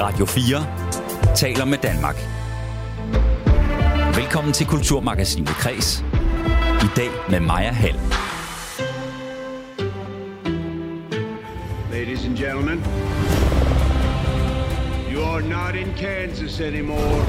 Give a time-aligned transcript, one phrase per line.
[0.00, 2.16] Radio 4 taler med Danmark.
[4.16, 6.04] Velkommen til Kulturmagasinet Kres.
[6.82, 7.98] I dag med Maja Hall.
[11.92, 12.84] Ladies and gentlemen,
[15.12, 17.24] you are not in Kansas anymore.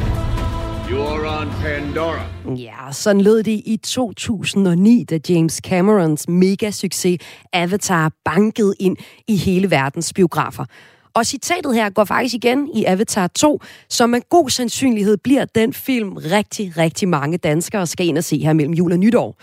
[0.92, 2.26] You are on Pandora.
[2.56, 7.18] Ja, sådan lød det i 2009, da James Camerons mega-succes
[7.54, 8.98] Avatar bankede ind
[9.28, 10.66] i hele verdens biografer.
[11.14, 15.74] Og citatet her går faktisk igen i Avatar 2, som med god sandsynlighed bliver den
[15.74, 19.36] film rigtig, rigtig mange danskere skal ind og se her mellem jul og nytår.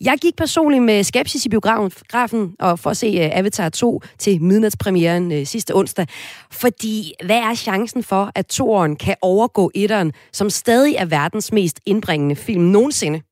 [0.00, 4.42] Jeg gik personligt med skepsis i biografen og for at se øh, Avatar 2 til
[4.42, 6.06] midnatspremieren øh, sidste onsdag.
[6.50, 11.80] Fordi hvad er chancen for, at toeren kan overgå etteren, som stadig er verdens mest
[11.86, 13.22] indbringende film nogensinde?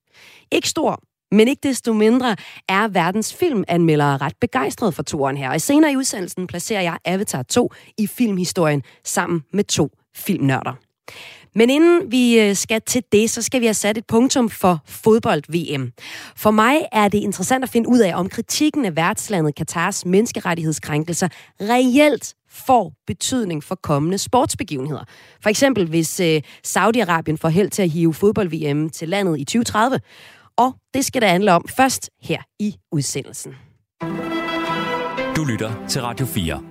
[0.53, 2.37] Ikke stor, men ikke desto mindre
[2.69, 5.51] er verdens filmanmeldere ret begejstrede for turen her.
[5.51, 10.73] Og senere i udsendelsen placerer jeg Avatar 2 i filmhistorien sammen med to filmnørder.
[11.55, 14.83] Men inden vi øh, skal til det, så skal vi have sat et punktum for
[14.87, 15.93] fodbold-VM.
[16.37, 21.29] For mig er det interessant at finde ud af, om kritikken af værtslandet Katars menneskerettighedskrænkelser
[21.61, 25.05] reelt får betydning for kommende sportsbegivenheder.
[25.43, 30.01] For eksempel hvis øh, Saudi-Arabien får held til at hive fodbold-VM til landet i 2030.
[30.59, 33.55] Og det skal det handle om først her i udsendelsen.
[35.37, 36.63] Du lytter til Radio 4.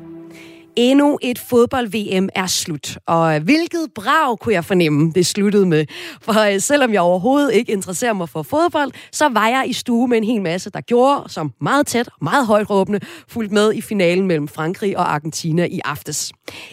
[0.75, 5.85] Endnu et fodbold-VM er slut, og hvilket brag kunne jeg fornemme, det sluttede med.
[6.21, 10.07] For øh, selvom jeg overhovedet ikke interesserer mig for fodbold, så var jeg i stue
[10.07, 13.73] med en hel masse, der gjorde, som meget tæt og meget højt råbende, fulgt med
[13.73, 16.31] i finalen mellem Frankrig og Argentina i aftes.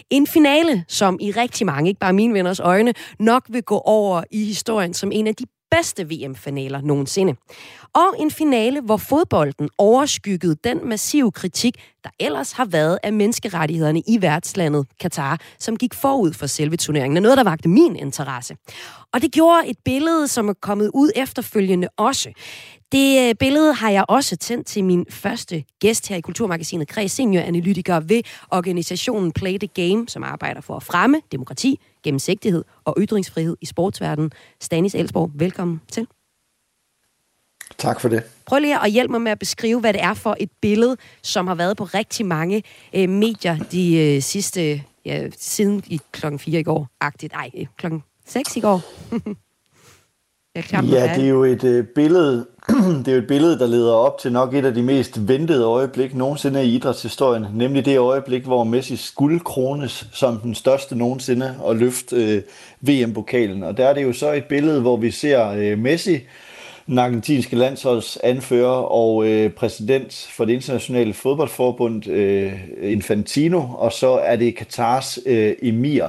[0.09, 4.23] En finale, som i rigtig mange, ikke bare mine venners øjne, nok vil gå over
[4.31, 5.45] i historien som en af de
[5.77, 7.35] bedste VM-finaler nogensinde.
[7.93, 14.01] Og en finale, hvor fodbolden overskyggede den massive kritik, der ellers har været af menneskerettighederne
[14.07, 17.17] i værtslandet Katar, som gik forud for selve turneringen.
[17.17, 18.55] er noget, der vagte min interesse.
[19.13, 22.31] Og det gjorde et billede, som er kommet ud efterfølgende også.
[22.91, 27.11] Det øh, billede har jeg også tændt til min første gæst her i Kulturmagasinet Kreds,
[27.11, 28.21] senioranalytiker ved
[28.51, 34.31] organisationen Play the Game, som arbejder for at fremme demokrati, gennemsigtighed og ytringsfrihed i sportsverdenen.
[34.61, 36.07] Stanis Elsborg, velkommen til.
[37.77, 38.23] Tak for det.
[38.45, 41.47] Prøv lige at hjælpe mig med at beskrive, hvad det er for et billede, som
[41.47, 42.63] har været på rigtig mange
[42.93, 46.87] øh, medier de øh, sidste, ja, siden i klokken 4 i går.
[47.01, 47.33] Agtigt.
[47.33, 48.81] Ej, øh, klokken 6 i går.
[50.55, 53.67] jeg er ja, det er jo et øh, billede, det er jo et billede, der
[53.67, 57.97] leder op til nok et af de mest ventede øjeblik nogensinde i idrætshistorien, nemlig det
[57.97, 62.41] øjeblik, hvor Messi skulle krones som den største nogensinde og løfte øh,
[62.81, 63.63] VM-pokalen.
[63.63, 66.19] Og der er det jo så et billede, hvor vi ser øh, Messi,
[66.87, 74.09] den argentinske landsholds anfører og øh, præsident for det internationale fodboldforbund øh, Infantino, og så
[74.09, 76.07] er det Katars øh, emir,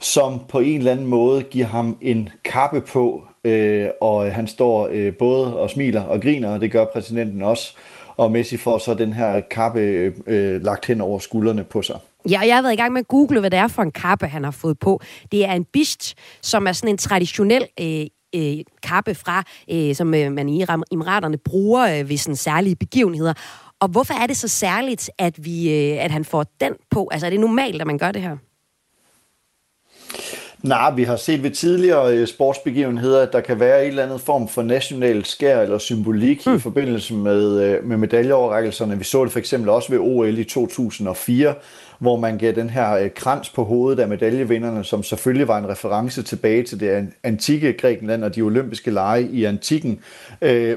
[0.00, 4.88] som på en eller anden måde giver ham en kappe på, øh, og han står
[4.92, 7.76] øh, både og smiler og griner, og det gør præsidenten også.
[8.16, 11.98] Og Messi får så den her kappe øh, øh lagt hen over skuldrene på sig.
[12.30, 14.26] Ja, jeg har været i gang med at google, hvad det er for en kappe,
[14.26, 15.00] han har fået på.
[15.32, 20.14] Det er en bisht, som er sådan en traditionel øh, øh, kappe fra, øh, som
[20.14, 23.34] øh, man i Emiraterne bruger øh, ved sådan særlige begivenheder.
[23.80, 27.08] Og hvorfor er det så særligt, at, vi, øh, at han får den på?
[27.12, 28.36] Altså er det normalt, at man gør det her?
[30.64, 34.18] Nej, vi har set ved tidligere øh, sportsbegivenheder, at der kan være en eller anden
[34.18, 36.54] form for national skær eller symbolik mm.
[36.54, 38.98] i forbindelse med, øh, med medaljeoverrækkelserne.
[38.98, 41.54] Vi så det for eksempel også ved OL i 2004,
[41.98, 45.68] hvor man gav den her øh, krans på hovedet af medaljevinderne, som selvfølgelig var en
[45.68, 50.00] reference tilbage til det antikke Grækenland og de olympiske lege i antikken.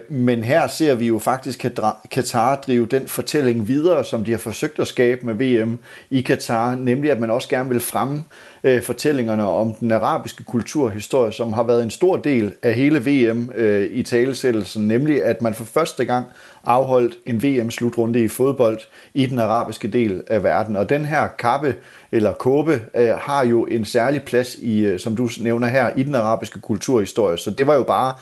[0.10, 1.66] Men her ser vi jo faktisk
[2.12, 6.76] Katar drive den fortælling videre, som de har forsøgt at skabe med VM i Katar,
[6.76, 8.24] nemlig at man også gerne vil fremme
[8.68, 13.52] øh, fortællingerne om den arabiske kulturhistorie, som har været en stor del af hele VM
[13.56, 16.26] øh, i talesættelsen, nemlig at man for første gang
[16.66, 18.80] afholdt en VM-slutrunde i fodbold
[19.14, 20.76] i den arabiske del af verden.
[20.76, 21.76] Og den her kappe
[22.12, 26.04] eller kåbe øh, har jo en særlig plads i, øh, som du nævner her, i
[26.04, 27.38] den arabiske kulturhistorie.
[27.38, 28.14] Så det var jo bare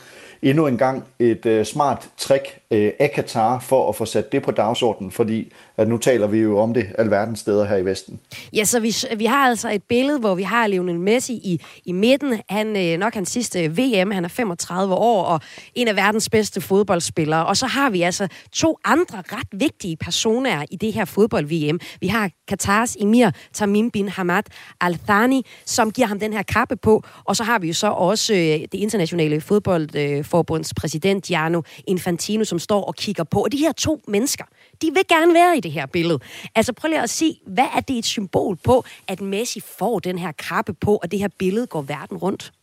[0.42, 4.44] endnu en gang et øh, smart trick øh, af Katar for at få sat det
[4.44, 8.20] på dagsordenen, fordi at nu taler vi jo om det alverdens steder her i Vesten.
[8.54, 11.92] Ja, så vi, vi har altså et billede, hvor vi har Lionel Messi i, i
[11.92, 12.42] midten.
[12.50, 15.40] Han øh, nok hans sidste øh, VM, han er 35 år, og
[15.76, 17.46] en af verdens bedste fodboldspillere.
[17.46, 21.80] Og så har vi altså to andre ret vigtige personer i det her fodbold-VM.
[22.02, 24.44] Vi har Katars emir Tamim bin Hamad
[24.82, 27.04] Al Thani, som giver ham den her kappe på.
[27.26, 32.60] Og så har vi jo så også øh, det internationale fodboldforbunds præsident Gianno Infantino, som
[32.60, 33.40] står og kigger på.
[33.40, 34.46] Og de her to mennesker,
[34.82, 36.20] de vil gerne være i det her billede.
[36.56, 40.18] Altså prøv lige at sige, hvad er det et symbol på, at Messi får den
[40.18, 42.54] her kappe på, og det her billede går verden rundt?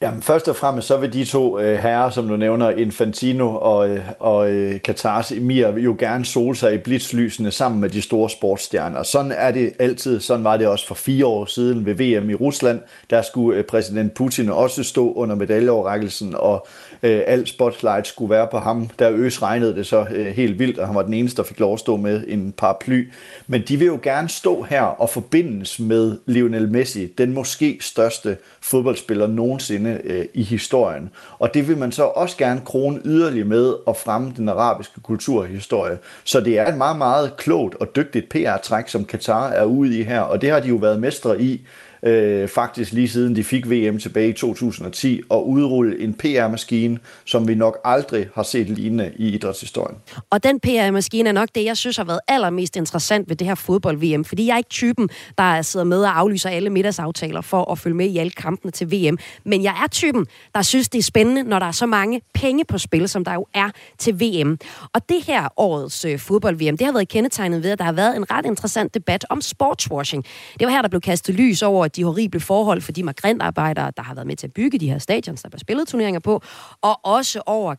[0.00, 3.88] Jamen, først og fremmest så vil de to øh, herrer, som du nævner, Infantino og,
[3.88, 8.30] øh, og øh, Katars Emir, jo gerne sole sig i blitzlysene sammen med de store
[8.30, 9.02] sportsstjerner.
[9.02, 10.20] Sådan er det altid.
[10.20, 12.80] Sådan var det også for fire år siden ved VM i Rusland.
[13.10, 16.66] Der skulle øh, præsident Putin også stå under medaljeoverrækkelsen, og
[17.02, 18.90] øh, alt spotlight skulle være på ham.
[18.98, 21.60] Der øs regnede det så øh, helt vildt, og han var den eneste, der fik
[21.60, 23.10] lov at stå med en paraply.
[23.46, 28.36] Men de vil jo gerne stå her og forbindes med Lionel Messi, den måske største
[28.60, 31.10] fodboldspiller nogensinde øh, i historien.
[31.38, 35.98] Og det vil man så også gerne krone yderligere med at fremme den arabiske kulturhistorie.
[36.24, 40.02] Så det er et meget, meget klogt og dygtigt PR-træk, som Katar er ude i
[40.02, 41.66] her, og det har de jo været mestre i
[42.02, 47.48] øh, faktisk lige siden de fik VM tilbage i 2010, og udrulle en PR-maskine, som
[47.48, 49.96] vi nok aldrig har set lignende i idrætshistorien.
[50.30, 53.54] Og den PR-maskine er nok det, jeg synes har været allermest interessant ved det her
[53.54, 55.08] fodbold-VM, fordi jeg er ikke typen,
[55.38, 58.92] der sidder med og aflyser alle middagsaftaler for at følge med i alle kampene til
[58.92, 62.20] VM, men jeg er typen, der synes, det er spændende, når der er så mange
[62.34, 64.58] penge på spil, som der jo er til VM.
[64.92, 68.16] Og det her årets øh, fodbold-VM, det har været kendetegnet ved, at der har været
[68.16, 70.24] en ret interessant debat om sportswashing.
[70.58, 74.02] Det var her, der blev kastet lys over de horrible forhold for de migrantarbejdere, der
[74.02, 76.42] har været med til at bygge de her stadions, der bliver spillet turneringer på,
[76.82, 77.74] og også over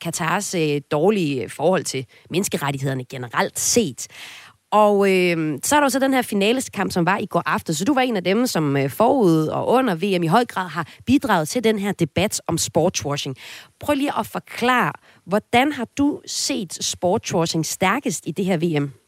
[0.00, 4.08] Katars øh, dårlige forhold til menneskerettighederne generelt set.
[4.72, 7.74] Og øh, så er der så den her finaleskamp, som var i går aften.
[7.74, 10.68] Så du var en af dem, som øh, forud og under VM i høj grad
[10.68, 13.36] har bidraget til den her debat om sportswashing.
[13.80, 14.92] Prøv lige at forklare,
[15.26, 19.01] hvordan har du set sportswashing stærkest i det her VM?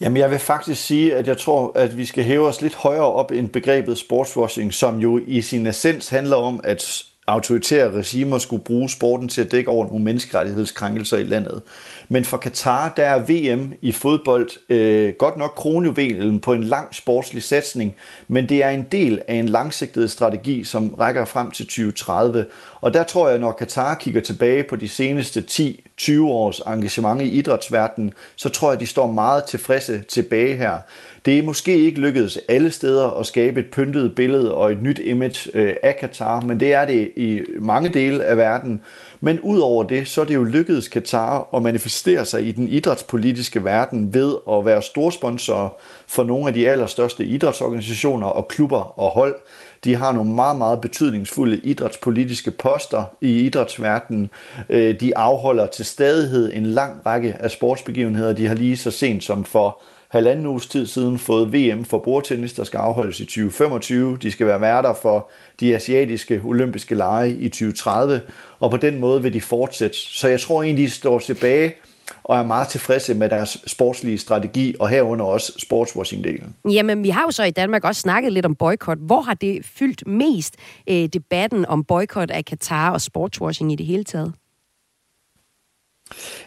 [0.00, 3.12] Jamen, jeg vil faktisk sige, at jeg tror, at vi skal hæve os lidt højere
[3.12, 8.64] op end begrebet sportswashing, som jo i sin essens handler om, at autoritære regimer skulle
[8.64, 11.62] bruge sporten til at dække over nogle menneskerettighedskrænkelser i landet.
[12.08, 16.94] Men for Katar, der er VM i fodbold øh, godt nok kronjuvelen på en lang
[16.94, 17.94] sportslig satsning,
[18.28, 22.46] men det er en del af en langsigtet strategi, som rækker frem til 2030.
[22.80, 27.28] Og der tror jeg, når Katar kigger tilbage på de seneste 10-20 års engagement i
[27.28, 30.78] idrætsverdenen, så tror jeg, de står meget tilfredse tilbage her.
[31.24, 34.98] Det er måske ikke lykkedes alle steder at skabe et pyntet billede og et nyt
[34.98, 38.80] image øh, af Katar, men det er det i mange dele af verden.
[39.20, 43.64] Men udover det, så er det jo lykkedes Katar at manifestere sig i den idrætspolitiske
[43.64, 49.34] verden ved at være storsponsor for nogle af de allerstørste idrætsorganisationer og klubber og hold.
[49.84, 54.30] De har nogle meget, meget betydningsfulde idrætspolitiske poster i idrætsverdenen.
[54.68, 58.32] Øh, de afholder til stadighed en lang række af sportsbegivenheder.
[58.32, 62.52] De har lige så sent som for halvanden uges tid siden fået VM for bordtennis,
[62.52, 64.18] der skal afholdes i 2025.
[64.22, 65.30] De skal være værter for
[65.60, 68.20] de asiatiske olympiske lege i 2030,
[68.60, 69.96] og på den måde vil de fortsætte.
[69.96, 71.74] Så jeg tror egentlig, de står tilbage
[72.22, 76.70] og er meget tilfredse med deres sportslige strategi, og herunder også sportswashing-delen.
[76.70, 78.98] Jamen, vi har jo så i Danmark også snakket lidt om boykot.
[78.98, 80.54] Hvor har det fyldt mest
[80.88, 84.32] øh, debatten om boykot af Katar og sportswashing i det hele taget?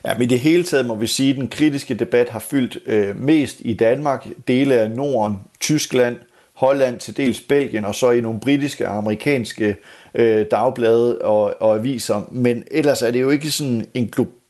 [0.05, 2.77] Ja, men i det hele taget må vi sige, at den kritiske debat har fyldt
[2.85, 6.17] øh, mest i Danmark, dele af Norden, Tyskland,
[6.53, 9.75] Holland, til dels Belgien, og så i nogle britiske og amerikanske
[10.15, 12.29] øh, dagblade og, og aviser.
[12.31, 14.42] Men ellers er det jo ikke sådan en global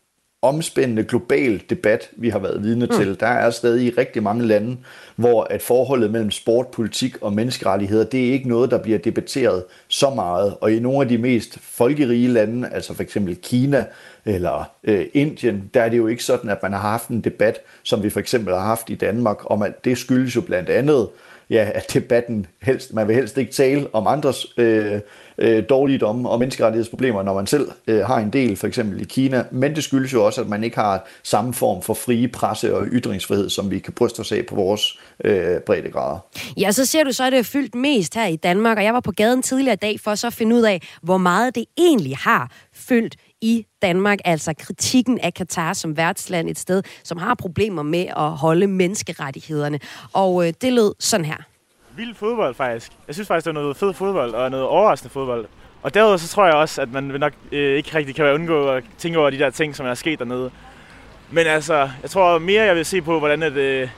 [0.44, 2.92] omspændende global debat, vi har været vidne mm.
[2.98, 3.20] til.
[3.20, 4.78] Der er stadig rigtig mange lande,
[5.16, 9.64] hvor at forholdet mellem sport, politik og menneskerettigheder, det er ikke noget, der bliver debatteret
[9.88, 10.56] så meget.
[10.62, 13.86] Og i nogle af de mest folkerige lande, altså for eksempel Kina
[14.26, 17.60] eller øh, Indien, der er det jo ikke sådan, at man har haft en debat,
[17.84, 21.08] som vi for eksempel har haft i Danmark, om at det skyldes jo blandt andet,
[21.54, 25.00] ja, at debatten helst, man vil helst ikke tale om andres øh,
[25.38, 29.44] øh, dårligdomme og menneskerettighedsproblemer, når man selv øh, har en del, for eksempel i Kina.
[29.52, 32.86] Men det skyldes jo også, at man ikke har samme form for frie presse og
[32.86, 36.20] ytringsfrihed, som vi kan bryste os af på vores øh, breddegrader.
[36.58, 38.94] Ja, så ser du så, at det er fyldt mest her i Danmark, og jeg
[38.94, 41.66] var på gaden tidligere i dag for så at finde ud af, hvor meget det
[41.78, 47.36] egentlig har fyldt i Danmark, altså kritikken af Katar som værtsland, et sted, som har
[47.36, 49.80] problemer med at holde menneskerettighederne.
[50.14, 51.38] Og øh, det lød sådan her
[51.96, 52.92] vild fodbold, faktisk.
[53.08, 55.46] Jeg synes faktisk, det er noget fed fodbold og noget overraskende fodbold.
[55.82, 58.84] Og derudover så tror jeg også, at man nok øh, ikke rigtig kan undgå at
[58.98, 60.52] tænke over de der ting, som er sket dernede.
[61.32, 63.90] Men altså, jeg tror mere, jeg vil se på, hvordan at, øh,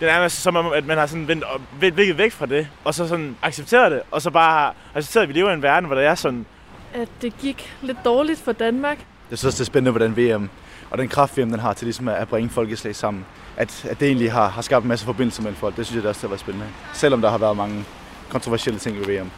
[0.00, 1.44] det er nærmest som om, at man har sådan vendt,
[1.80, 5.28] vendt væk fra det, og så sådan accepteret det, og så bare har accepteret, at
[5.28, 6.46] vi lever i en verden, hvor der er sådan...
[6.94, 9.06] At det gik lidt dårligt for Danmark.
[9.30, 10.48] Jeg synes, det er spændende, hvordan VM
[10.90, 13.24] og den kraft, VM den har til ligesom at bringe folkeslag sammen
[13.56, 15.76] at, at det egentlig har, har skabt en masse forbindelser mellem folk.
[15.76, 16.66] Det synes jeg det også har været spændende.
[16.94, 17.84] Selvom der har været mange
[18.28, 19.30] kontroversielle ting i VM.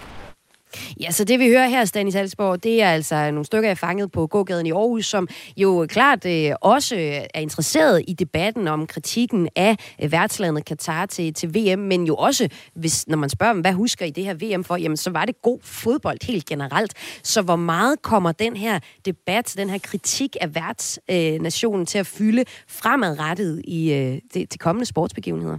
[1.01, 4.13] Ja, så det vi hører her, Stanis Halsborg, det er altså nogle stykker, jeg fanget
[4.13, 6.97] på gågaden i Aarhus, som jo klart øh, også
[7.35, 12.17] er interesseret i debatten om kritikken af øh, værtslandet Katar til, til VM, men jo
[12.17, 15.11] også, hvis, når man spørger dem, hvad husker I det her VM for, jamen så
[15.11, 16.95] var det god fodbold helt generelt.
[17.23, 22.07] Så hvor meget kommer den her debat, den her kritik af værtsnationen øh, til at
[22.07, 25.59] fylde fremadrettet i øh, det, til kommende sportsbegivenheder?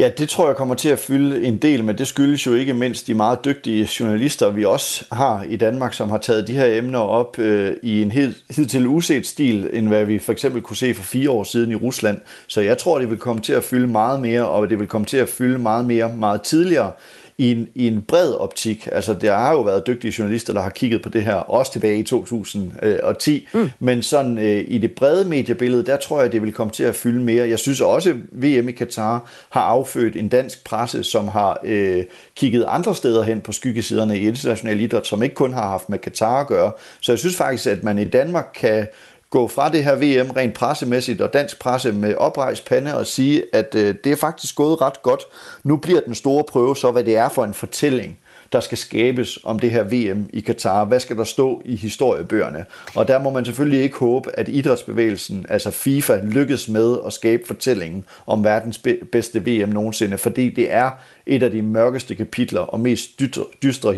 [0.00, 2.74] Ja, det tror jeg kommer til at fylde en del, men det skyldes jo ikke
[2.74, 6.78] mindst de meget dygtige journalister, vi også har i Danmark, som har taget de her
[6.78, 10.76] emner op øh, i en hed, hidtil uset stil, end hvad vi for eksempel kunne
[10.76, 12.20] se for fire år siden i Rusland.
[12.46, 15.04] Så jeg tror, det vil komme til at fylde meget mere, og det vil komme
[15.04, 16.92] til at fylde meget mere meget tidligere
[17.38, 18.88] i en, i en bred optik.
[18.92, 21.98] Altså, der har jo været dygtige journalister, der har kigget på det her, også tilbage
[21.98, 23.48] i 2010.
[23.54, 23.70] Mm.
[23.78, 26.94] Men sådan øh, i det brede mediebillede, der tror jeg, det vil komme til at
[26.94, 27.48] fylde mere.
[27.48, 32.04] Jeg synes også, at VM i Katar har affødt en dansk presse, som har øh,
[32.36, 35.98] kigget andre steder hen på skyggesiderne i international idræt, som ikke kun har haft med
[35.98, 36.72] Katar at gøre.
[37.00, 38.86] Så jeg synes faktisk, at man i Danmark kan
[39.32, 43.42] gå fra det her VM rent pressemæssigt og dansk presse med oprejst pande og sige,
[43.52, 45.22] at øh, det er faktisk gået ret godt.
[45.64, 48.18] Nu bliver den store prøve så, hvad det er for en fortælling,
[48.52, 50.84] der skal skabes om det her VM i Katar.
[50.84, 52.64] Hvad skal der stå i historiebøgerne?
[52.94, 57.42] Og der må man selvfølgelig ikke håbe, at idrætsbevægelsen, altså FIFA, lykkes med at skabe
[57.46, 58.80] fortællingen om verdens
[59.12, 60.90] bedste VM nogensinde, fordi det er
[61.26, 63.96] et af de mørkeste kapitler og mest dystre, dystre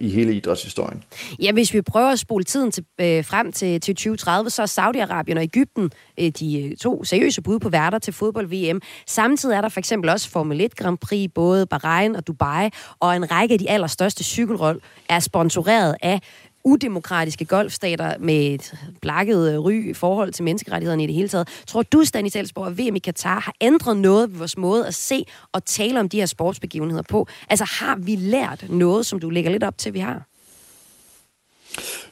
[0.00, 1.04] i hele idrætshistorien.
[1.42, 4.66] Ja, hvis vi prøver at spole tiden til, øh, frem til, til 2030, så er
[4.66, 5.90] Saudi-Arabien og Ægypten
[6.20, 8.80] øh, de øh, to seriøse bud på værter til fodbold-VM.
[9.06, 13.16] Samtidig er der for eksempel også Formel 1 Grand Prix, både Bahrain og Dubai, og
[13.16, 16.20] en række af de allerstørste cykelrold er sponsoreret af
[16.64, 21.48] udemokratiske golfstater med et blakket øh, ry i forhold til menneskerettighederne i det hele taget.
[21.66, 24.94] Tror du, Stanis Elsborg, at VM i Katar har ændret noget ved vores måde at
[24.94, 27.26] se og tale om de her sportsbegivenheder på?
[27.50, 30.22] Altså har vi lært noget, som du lægger lidt op til, vi har?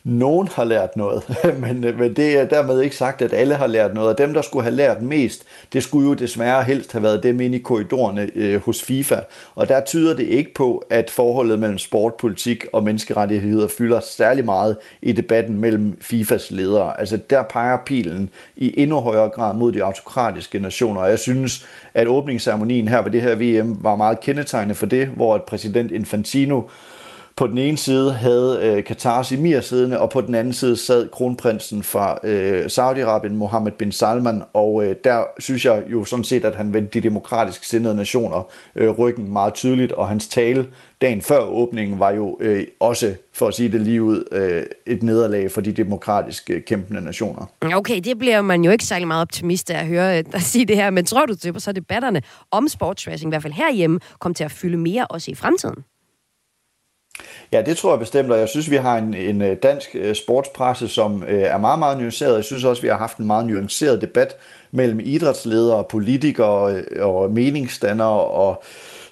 [0.04, 1.23] Nogen har lært noget,
[1.62, 4.11] men, men det er dermed ikke sagt, at alle har lært noget.
[4.11, 7.40] Og dem, der skulle have lært mest, det skulle jo desværre helst have været dem
[7.40, 9.16] inde i korridorerne øh, hos FIFA.
[9.54, 14.76] Og der tyder det ikke på, at forholdet mellem sportpolitik og menneskerettigheder fylder særlig meget
[15.02, 17.00] i debatten mellem FIFAs ledere.
[17.00, 21.00] Altså der peger pilen i endnu højere grad mod de autokratiske nationer.
[21.00, 25.07] Og jeg synes, at åbningsceremonien her ved det her VM var meget kendetegnende for det,
[25.07, 26.62] hvor at præsident Infantino
[27.37, 31.09] på den ene side havde øh, Katars emir siddende, og på den anden side sad
[31.09, 36.45] kronprinsen fra øh, Saudi-Arabien, Mohammed bin Salman, og øh, der synes jeg jo sådan set,
[36.45, 40.67] at han vendte de demokratisk sindede nationer øh, ryggen meget tydeligt, og hans tale
[41.03, 45.03] dagen før åbningen var jo øh, også, for at sige det lige ud, øh, et
[45.03, 47.47] nederlag for de demokratiske øh, kæmpende nationer.
[47.75, 50.65] Okay, det bliver man jo ikke særlig meget optimist af at høre øh, dig sige
[50.65, 54.35] det her, men tror du, at så debatterne om sportsracing, i hvert fald herhjemme, kommer
[54.35, 55.85] til at fylde mere også i fremtiden?
[57.52, 60.14] Ja, det tror jeg bestemt, og jeg synes, vi har en, en øh, dansk øh,
[60.14, 62.37] sportspresse, som øh, er meget, meget nuanceret.
[62.37, 64.37] Jeg synes også, vi har haft en meget nuanceret debat
[64.71, 68.62] mellem idrætsledere, politikere og meningsdannere og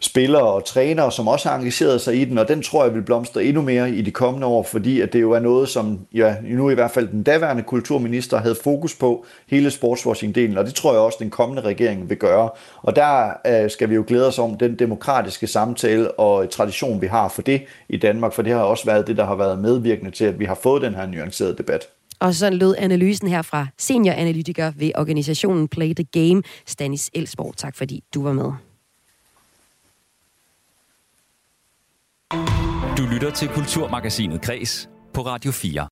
[0.01, 3.03] spillere og trænere, som også har engageret sig i den, og den tror jeg vil
[3.03, 6.35] blomstre endnu mere i de kommende år, fordi at det jo er noget, som ja,
[6.43, 10.93] nu i hvert fald den daværende kulturminister havde fokus på, hele sportswashing-delen, og det tror
[10.93, 12.51] jeg også, den kommende regering vil gøre.
[12.83, 17.07] Og der øh, skal vi jo glæde os om den demokratiske samtale og tradition, vi
[17.07, 20.11] har for det i Danmark, for det har også været det, der har været medvirkende
[20.11, 21.89] til, at vi har fået den her nuancerede debat.
[22.21, 27.57] Og sådan lød analysen her fra senioranalytiker ved organisationen Play the Game, Stanis Elsborg.
[27.57, 28.53] Tak fordi du var med.
[32.97, 35.87] Du lytter til Kulturmagasinet Kres på Radio 4.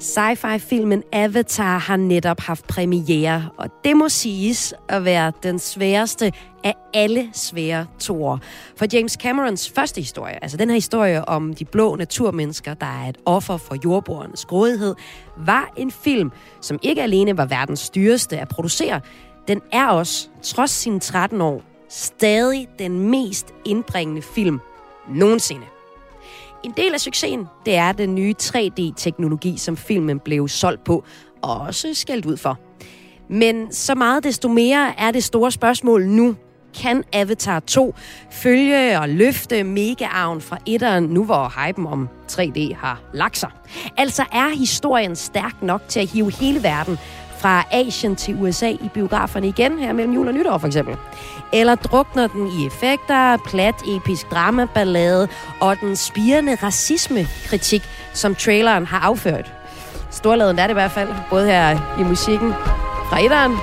[0.00, 6.32] Sci-fi-filmen Avatar har netop haft premiere, og det må siges at være den sværeste
[6.64, 8.38] af alle svære toer.
[8.76, 13.08] For James Camerons første historie, altså den her historie om de blå naturmennesker, der er
[13.08, 14.94] et offer for jordbordernes grådighed,
[15.36, 19.00] var en film, som ikke alene var verdens dyreste at producere,
[19.48, 24.60] den er også, trods sine 13 år, stadig den mest indbringende film
[25.08, 25.66] nogensinde.
[26.64, 31.04] En del af succesen, det er den nye 3D-teknologi, som filmen blev solgt på,
[31.42, 32.58] og også skældt ud for.
[33.30, 36.36] Men så meget desto mere er det store spørgsmål nu,
[36.82, 37.94] kan Avatar 2
[38.30, 43.50] følge og løfte megaarven fra etteren, nu hvor hypen om 3D har lagt sig?
[43.96, 46.98] Altså er historien stærk nok til at hive hele verden
[47.38, 50.96] fra Asien til USA i biograferne igen her mellem jul og nytår for eksempel?
[51.52, 55.28] Eller drukner den i effekter, plat episk dramaballade
[55.60, 57.82] og den spirende racismekritik,
[58.14, 59.52] som traileren har afført?
[60.10, 62.52] Storladen er det i hvert fald, både her i musikken
[63.10, 63.56] fra etteren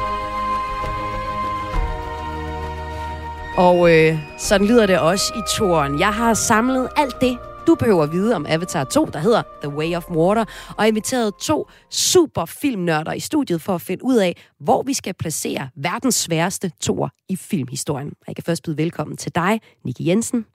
[3.57, 5.99] Og øh, sådan lyder det også i toren.
[5.99, 9.69] Jeg har samlet alt det, du behøver at vide om Avatar 2, der hedder The
[9.69, 10.45] Way of Water,
[10.77, 15.13] og inviteret to super filmnørder i studiet for at finde ud af, hvor vi skal
[15.13, 18.13] placere verdens sværeste toer i filmhistorien.
[18.27, 20.45] Jeg kan først byde velkommen til dig, Nicky Jensen.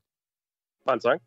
[0.87, 1.21] Mange tak.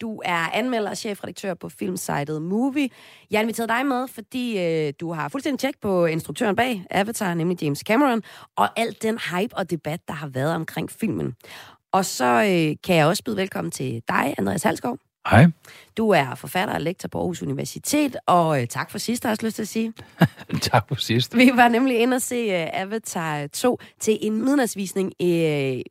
[0.00, 2.88] Du er anmelder og chefredaktør på filmsitet Movie.
[3.30, 7.34] Jeg har inviteret dig med, fordi øh, du har fuldstændig tjek på instruktøren bag Avatar,
[7.34, 8.22] nemlig James Cameron,
[8.56, 11.34] og alt den hype og debat, der har været omkring filmen.
[11.92, 14.98] Og så øh, kan jeg også byde velkommen til dig, Andreas Halskov.
[15.24, 15.52] Hej.
[15.96, 19.32] Du er forfatter og lektor på Aarhus Universitet, og øh, tak for sidst, har jeg
[19.32, 19.92] også lyst til at sige.
[20.72, 21.36] tak for sidst.
[21.36, 25.12] Vi var nemlig inde og se uh, Avatar 2 til en midnadsvisning.
[25.20, 25.28] Uh,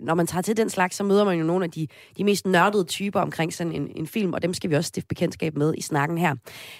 [0.05, 2.45] når man tager til den slags, så møder man jo nogle af de, de mest
[2.45, 5.73] nørdede typer omkring sådan en, en film, og dem skal vi også stifte bekendtskab med
[5.77, 6.35] i snakken her.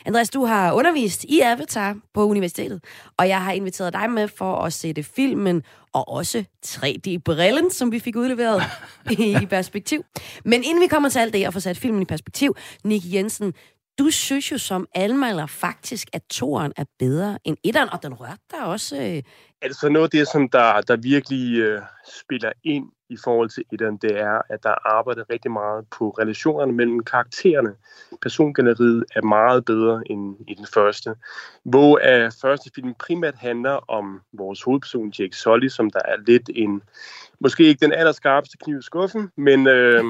[0.06, 2.84] Andreas, du har undervist i Avatar på universitetet,
[3.18, 5.64] og jeg har inviteret dig med for at sætte filmen
[5.94, 8.64] og også 3D-brillen, som vi fik udleveret
[9.42, 10.04] i perspektiv.
[10.46, 13.54] Men inden vi kommer til alt det og får sat filmen i perspektiv, Nick Jensen,
[14.00, 18.42] du synes jo som anmelder faktisk, at toeren er bedre end etteren, og den rørte
[18.52, 18.96] der også.
[18.96, 19.24] Øh...
[19.62, 21.82] Altså noget af det, som der, der virkelig øh,
[22.22, 26.72] spiller ind i forhold til etteren, det er, at der arbejder rigtig meget på relationerne
[26.72, 27.70] mellem karaktererne.
[28.22, 31.16] Persongalleriet er meget bedre end i den første.
[31.64, 36.50] Hvor af første film primært handler om vores hovedperson, Jake Sully, som der er lidt
[36.56, 36.82] en,
[37.40, 40.04] måske ikke den allerskarpeste kniv i skuffen, men øh,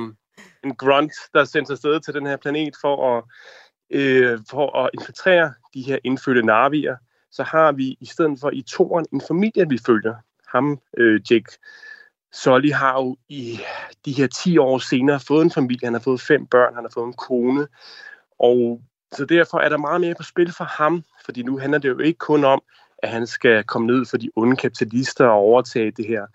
[0.63, 3.23] en grunt, der sendes afsted til den her planet for at,
[3.89, 6.95] øh, for at infiltrere de her indfødte narvier,
[7.31, 10.15] så har vi i stedet for i toren en familie, vi følger.
[10.47, 11.57] Ham, øh, Jake
[12.31, 13.59] Solly, har jo i
[14.05, 15.85] de her 10 år senere fået en familie.
[15.85, 17.67] Han har fået fem børn, han har fået en kone.
[18.39, 21.89] Og så derfor er der meget mere på spil for ham, fordi nu handler det
[21.89, 22.61] jo ikke kun om,
[22.97, 26.25] at han skal komme ned for de onde kapitalister og overtage det her,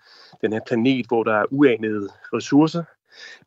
[0.41, 2.83] den her planet, hvor der er uanede ressourcer.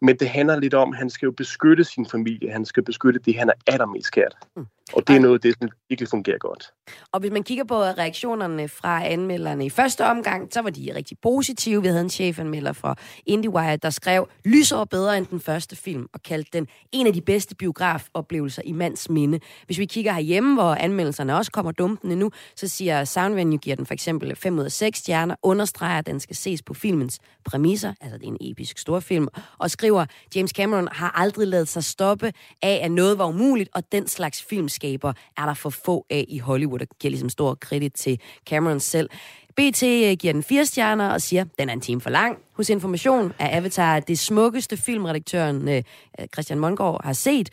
[0.00, 2.52] Men det handler lidt om, at han skal jo beskytte sin familie.
[2.52, 4.36] Han skal beskytte det, han er allermest kært.
[4.56, 4.66] Mm.
[4.92, 6.72] Og det er noget, det som virkelig fungerer godt.
[7.12, 11.16] Og hvis man kigger på reaktionerne fra anmelderne i første omgang, så var de rigtig
[11.22, 11.82] positive.
[11.82, 12.94] Vi havde en chefanmelder fra
[13.26, 17.20] IndieWire, der skrev lysår bedre end den første film, og kaldte den en af de
[17.20, 19.40] bedste biografoplevelser i mands minde.
[19.66, 23.86] Hvis vi kigger herhjemme, hvor anmeldelserne også kommer dumpende nu, så siger Soundvenue giver den
[23.86, 27.94] for eksempel 5 ud af 6 stjerner, understreger, at den skal ses på filmens præmisser,
[28.00, 32.32] altså det er en episk storfilm, og skriver, James Cameron har aldrig lavet sig stoppe
[32.62, 34.42] af, at noget var umuligt, og den slags
[34.80, 38.80] filmskaber er der for få af i Hollywood, og giver ligesom stor kredit til Cameron
[38.80, 39.10] selv.
[39.56, 42.38] BT øh, giver den fire stjerner og siger, den er en time for lang.
[42.52, 45.82] Hos Information er Avatar det smukkeste filmredaktøren øh,
[46.32, 47.50] Christian Mongård har set.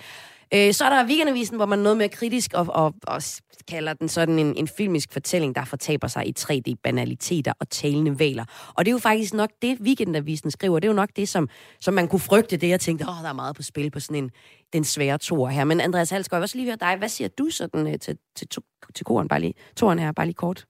[0.54, 3.22] Øh, så er der Weekendavisen, hvor man er noget mere kritisk og, og, og
[3.68, 8.46] kalder den sådan en, en filmisk fortælling, der fortaber sig i 3D-banaliteter og talende valer.
[8.74, 10.80] Og det er jo faktisk nok det, Weekendavisen skriver.
[10.80, 11.50] Det er jo nok det, som,
[11.82, 12.70] som man kunne frygte det.
[12.70, 14.32] Jeg tænkte, åh, der er meget på spil på sådan en
[14.74, 15.64] den svære tor her.
[15.64, 16.98] Men Andreas Halsgaard, jeg vil også lige høre dig.
[16.98, 18.62] Hvad siger du sådan øh, til, til, to,
[18.96, 20.66] til koren, bare lige, toren her, bare lige kort?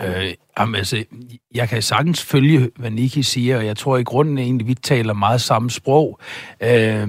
[0.00, 1.04] Øh, jamen, altså,
[1.54, 5.12] jeg kan sagtens følge, hvad Niki siger, og jeg tror i grunden egentlig, vi taler
[5.12, 6.20] meget samme sprog.
[6.60, 7.08] Øh,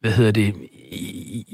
[0.00, 0.54] hvad hedder det?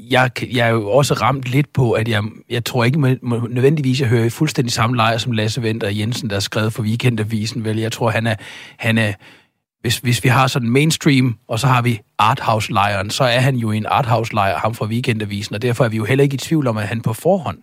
[0.09, 4.01] Jeg, jeg er jo også ramt lidt på, at jeg, jeg tror ikke må, nødvendigvis,
[4.01, 7.65] jeg hører i fuldstændig samme lejr som Lasse Venter Jensen, der er skrevet for Weekendavisen.
[7.65, 8.35] Vel, jeg tror, han er,
[8.77, 9.13] han er
[9.81, 13.71] hvis, hvis vi har sådan mainstream, og så har vi arthouse-lejren, så er han jo
[13.71, 16.77] en arthouse-lejr, ham fra Weekendavisen, og derfor er vi jo heller ikke i tvivl om,
[16.77, 17.57] at han på forhånd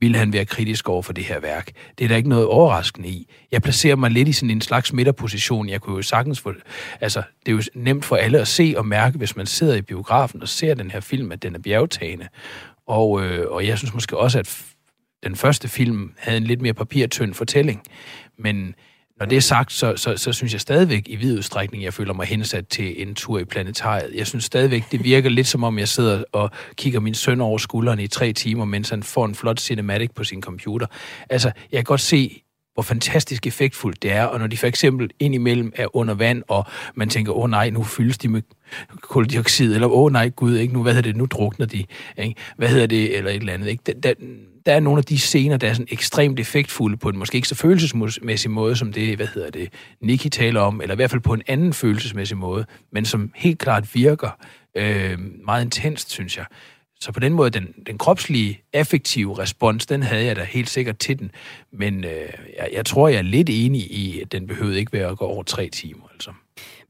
[0.00, 1.70] ville han være kritisk over for det her værk.
[1.98, 3.30] Det er der ikke noget overraskende i.
[3.52, 5.68] Jeg placerer mig lidt i sådan en slags midterposition.
[5.68, 6.52] Jeg kunne jo sagtens få...
[7.00, 9.82] Altså, det er jo nemt for alle at se og mærke, hvis man sidder i
[9.82, 12.28] biografen og ser den her film, at den er bjergtagende.
[12.86, 14.64] Og, øh, og jeg synes måske også, at
[15.22, 17.82] den første film havde en lidt mere papirtynd fortælling.
[18.38, 18.74] Men
[19.20, 22.14] når det er sagt, så, så, så synes jeg stadigvæk i vid udstrækning, jeg føler
[22.14, 24.14] mig hensat til en tur i planetariet.
[24.14, 27.58] Jeg synes stadigvæk, det virker lidt som om, jeg sidder og kigger min søn over
[27.58, 30.86] skulderen i tre timer, mens han får en flot cinematic på sin computer.
[31.30, 32.42] Altså, jeg kan godt se,
[32.74, 36.66] hvor fantastisk effektfuldt det er, og når de for eksempel indimellem er under vand, og
[36.94, 38.42] man tænker, åh oh, nej, nu fyldes de med
[39.00, 41.84] koldioxid, eller åh oh, nej, gud, ikke, nu, hvad hedder det, nu drukner de,
[42.18, 42.34] ikke?
[42.56, 43.68] hvad hedder det, eller et eller andet.
[43.68, 43.92] Ikke?
[44.02, 44.14] Der,
[44.66, 47.48] der er nogle af de scener, der er sådan ekstremt effektfulde på en måske ikke
[47.48, 49.68] så følelsesmæssig måde, som det, hvad hedder det,
[50.02, 53.58] Nicky taler om, eller i hvert fald på en anden følelsesmæssig måde, men som helt
[53.58, 54.30] klart virker
[54.76, 56.44] øh, meget intenst, synes jeg.
[57.02, 60.98] Så på den måde, den, den kropslige, effektive respons, den havde jeg da helt sikkert
[60.98, 61.30] til den.
[61.72, 65.08] Men øh, jeg, jeg tror, jeg er lidt enig i, at den behøvede ikke være
[65.08, 66.08] at gå over tre timer.
[66.12, 66.32] Altså.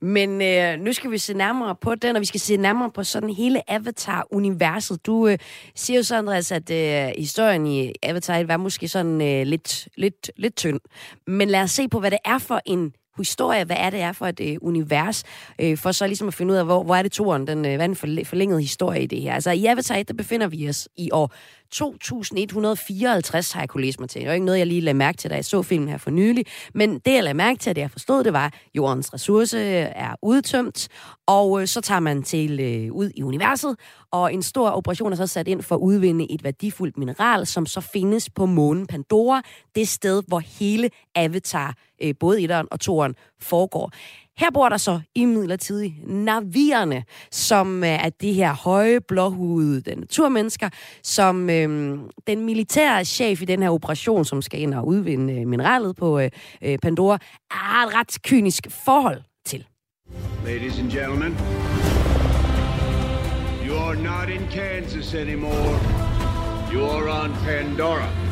[0.02, 3.04] Men øh, nu skal vi se nærmere på den, og vi skal se nærmere på
[3.04, 5.06] sådan hele Avatar-universet.
[5.06, 5.38] Du øh,
[5.74, 10.30] siger jo så, Andreas, at øh, historien i Avatar var måske sådan øh, lidt, lidt,
[10.36, 10.80] lidt tynd.
[11.26, 14.12] Men lad os se på, hvad det er for en historie, hvad er det er
[14.12, 15.24] for et øh, univers,
[15.60, 17.76] øh, for så ligesom at finde ud af, hvor, hvor er det toren, den, øh,
[17.76, 19.34] hvad er den forlængede historie i det her.
[19.34, 21.32] Altså i Avatar 1, der befinder vi os i år
[21.72, 24.20] 2154 har jeg kunne læse mig til.
[24.20, 26.10] Det var ikke noget, jeg lige lagde mærke til, da jeg så filmen her for
[26.10, 26.46] nylig.
[26.74, 30.14] Men det, jeg lagde mærke til, det jeg forstod, det var, at jordens ressource er
[30.22, 30.88] udtømt,
[31.26, 33.76] og øh, så tager man til øh, ud i universet,
[34.12, 37.66] og en stor operation er så sat ind for at udvinde et værdifuldt mineral, som
[37.66, 39.42] så findes på månen Pandora,
[39.74, 43.92] det sted, hvor hele Avatar, øh, både etteren og toeren, foregår.
[44.40, 50.68] Her bor der så imidlertid navierne, som øh, er de her høje, blåhudede naturmennesker,
[51.02, 55.46] som øh, den militære chef i den her operation, som skal ind og udvinde øh,
[55.46, 56.30] mineralet på øh,
[56.62, 57.18] øh Pandora,
[57.50, 59.64] har et ret kynisk forhold til.
[60.46, 61.36] Ladies and gentlemen,
[63.66, 65.78] you are not in Kansas anymore.
[66.72, 68.29] You are on Pandora.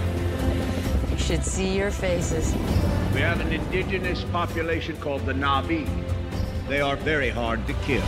[1.28, 2.54] You should see your faces.
[3.12, 5.86] We have an indigenous population called the Navi.
[6.68, 8.02] They are very hard to kill.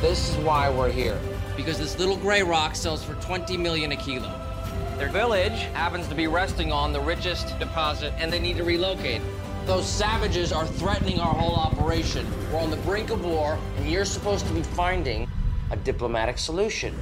[0.00, 1.16] This is why we're here.
[1.56, 4.36] Because this little gray rock sells for 20 million a kilo.
[4.98, 9.22] Their village happens to be resting on the richest deposit and they need to relocate.
[9.64, 12.26] Those savages are threatening our whole operation.
[12.52, 15.28] We're on the brink of war and you're supposed to be finding
[15.70, 16.98] a diplomatic solution.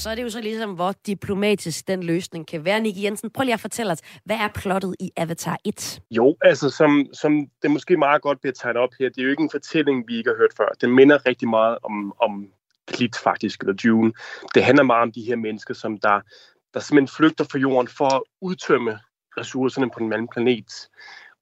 [0.00, 2.80] Så er det jo så ligesom, hvor diplomatisk den løsning kan være.
[2.80, 6.00] Nicky Jensen, prøv lige at fortælle os, hvad er plottet i Avatar 1?
[6.10, 9.30] Jo, altså som, som det måske meget godt bliver tegnet op her, det er jo
[9.30, 10.68] ikke en fortælling, vi ikke har hørt før.
[10.80, 12.48] Den minder rigtig meget om, om
[12.86, 14.12] Klit faktisk, eller Dune.
[14.54, 16.20] Det handler meget om de her mennesker, som der,
[16.74, 18.98] der simpelthen flygter fra jorden for at udtømme
[19.36, 20.88] ressourcerne på den anden planet.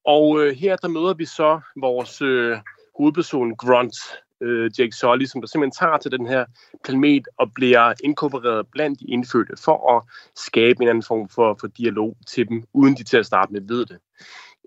[0.05, 2.57] Og øh, her der møder vi så vores øh,
[2.97, 3.95] hovedperson Grunt,
[4.41, 6.45] øh, Jake Sully, som der simpelthen tager til den her
[6.83, 10.03] planet og bliver inkorporeret blandt de indfødte for at
[10.35, 13.61] skabe en anden form for, for dialog til dem, uden de til at starte med
[13.61, 13.99] ved det.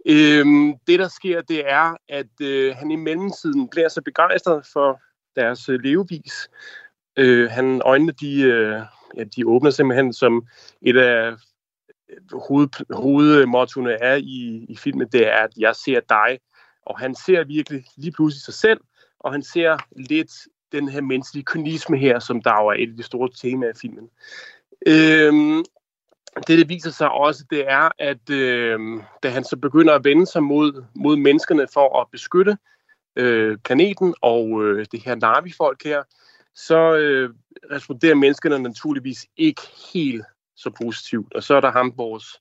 [0.07, 5.01] Øhm, det, der sker, det er, at øh, han i mellemtiden bliver så begejstret for
[5.37, 6.51] deres øh, levevis.
[7.17, 8.81] Øh, han, øjnene, de, øh,
[9.17, 10.47] ja, de åbner simpelthen som
[10.83, 11.37] et af øh,
[12.33, 16.39] hoved, hovedmottoerne er i, i filmen, det er, at jeg ser dig.
[16.87, 18.81] Og han ser virkelig lige pludselig sig selv,
[19.25, 20.33] og han ser lidt
[20.73, 24.09] den her menneskelige kynisme her, som der er et af de store temaer i filmen.
[24.87, 25.65] Øhm,
[26.37, 28.79] det, det viser sig også, det er, at øh,
[29.23, 32.57] da han så begynder at vende sig mod, mod menneskerne for at beskytte
[33.17, 36.03] øh, planeten og øh, det her Navi-folk her,
[36.55, 37.35] så øh,
[37.71, 40.25] responderer menneskerne naturligvis ikke helt
[40.57, 41.35] så positivt.
[41.35, 42.41] Og så er der ham, vores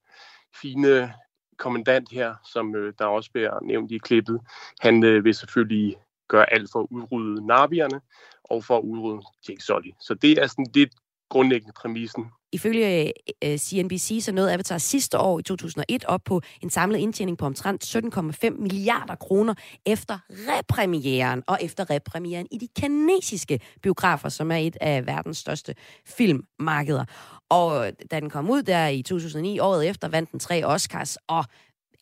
[0.62, 1.14] fine
[1.58, 4.40] kommandant her, som øh, der også bliver nævnt i klippet.
[4.80, 5.96] Han øh, vil selvfølgelig
[6.32, 8.02] gøre alt for at udrydde narbierne
[8.44, 9.92] og for at udrydde Jake Sully.
[10.00, 10.94] Så det er sådan lidt
[11.30, 12.26] grundlæggende præmissen.
[12.54, 13.14] Ifølge
[13.44, 17.46] øh, CNBC så nåede Avatar sidste år i 2001 op på en samlet indtjening på
[17.46, 19.54] omtrent 17,5 milliarder kroner
[19.86, 25.76] efter repremieren og efter repremieren i de kinesiske biografer, som er et af verdens største
[26.06, 27.06] filmmarkeder.
[27.50, 31.46] Og da den kom ud der i 2009, året efter, vandt den tre Oscars, og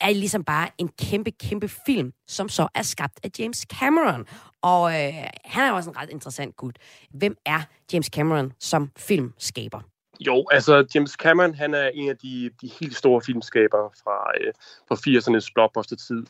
[0.00, 4.26] er ligesom bare en kæmpe, kæmpe film, som så er skabt af James Cameron.
[4.62, 6.76] Og øh, han er jo også en ret interessant gut.
[7.10, 7.60] Hvem er
[7.92, 9.80] James Cameron som filmskaber?
[10.20, 14.52] Jo, altså James Cameron, han er en af de, de helt store filmskabere fra, øh,
[14.88, 16.26] fra 80'ernes blockbuster-tid.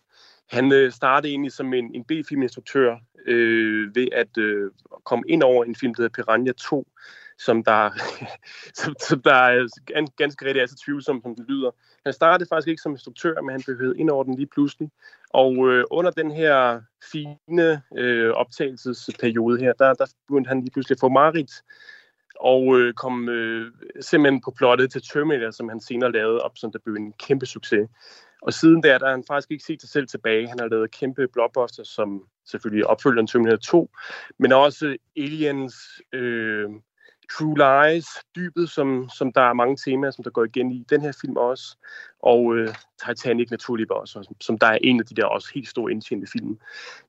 [0.51, 4.71] Han øh, startede egentlig som en, en B-filminstruktør øh, ved at øh,
[5.05, 6.87] komme ind over en film, der hedder Piranha 2,
[7.45, 7.91] som der,
[8.81, 11.71] som, som der er ganske rigtig er så tvivlsom, som den lyder.
[12.05, 14.91] Han startede faktisk ikke som instruktør, men han behøvede ind over den lige pludselig.
[15.31, 16.81] Og øh, under den her
[17.13, 21.51] fine øh, optagelsesperiode her, der, der begyndte han lige pludselig at få Marit
[22.41, 26.73] og øh, kom øh, simpelthen på plottet til Terminator, som han senere lavede op, som
[26.73, 27.89] der blev en kæmpe succes.
[28.43, 30.49] Og siden der, der har han faktisk ikke set sig selv tilbage.
[30.49, 33.91] Han har lavet kæmpe blockbuster, som selvfølgelig opfølger Terminator 2,
[34.39, 35.75] men også Aliens,
[36.13, 36.69] øh,
[37.39, 41.01] True Lies, dybet, som, som der er mange temaer, som der går igen i den
[41.01, 41.77] her film også,
[42.23, 42.75] og øh,
[43.07, 46.27] Titanic naturligvis også, som, som der er en af de der også helt store indtjente
[46.33, 46.59] film.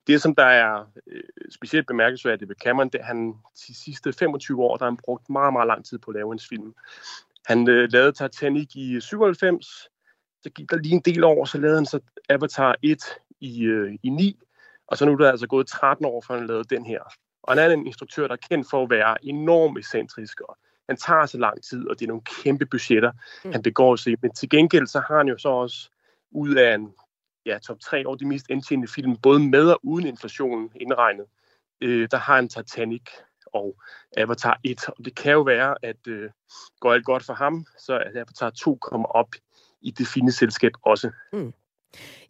[0.07, 3.33] Det, som der er øh, specielt bemærkelsesværdigt ved Cameron, det er, han
[3.67, 6.31] de sidste 25 år, der har han brugt meget, meget lang tid på at lave
[6.31, 6.73] hans film.
[7.45, 9.89] Han øh, lavede Titanic i 97,
[10.43, 13.03] så gik der lige en del år, så lavede han så Avatar 1
[13.39, 14.39] i, øh, i 9,
[14.87, 17.01] og så nu er der altså gået 13 år, før han lavede den her.
[17.43, 20.57] Og han er en instruktør, der er kendt for at være enormt ekscentrisk, og
[20.89, 23.11] han tager så lang tid, og det er nogle kæmpe budgetter,
[23.45, 23.51] mm.
[23.51, 25.89] han begår sig Men til gengæld, så har han jo så også
[26.31, 26.93] ud af en
[27.45, 31.25] ja, top 3 over de mest indtjenende film, både med og uden inflationen indregnet,
[31.81, 33.01] øh, der har han Titanic
[33.45, 33.75] og
[34.17, 34.89] Avatar 1.
[34.89, 36.29] Og det kan jo være, at øh,
[36.79, 39.29] går alt godt for ham, så at Avatar 2 kommer op
[39.81, 41.11] i det fine selskab også.
[41.33, 41.53] Mm.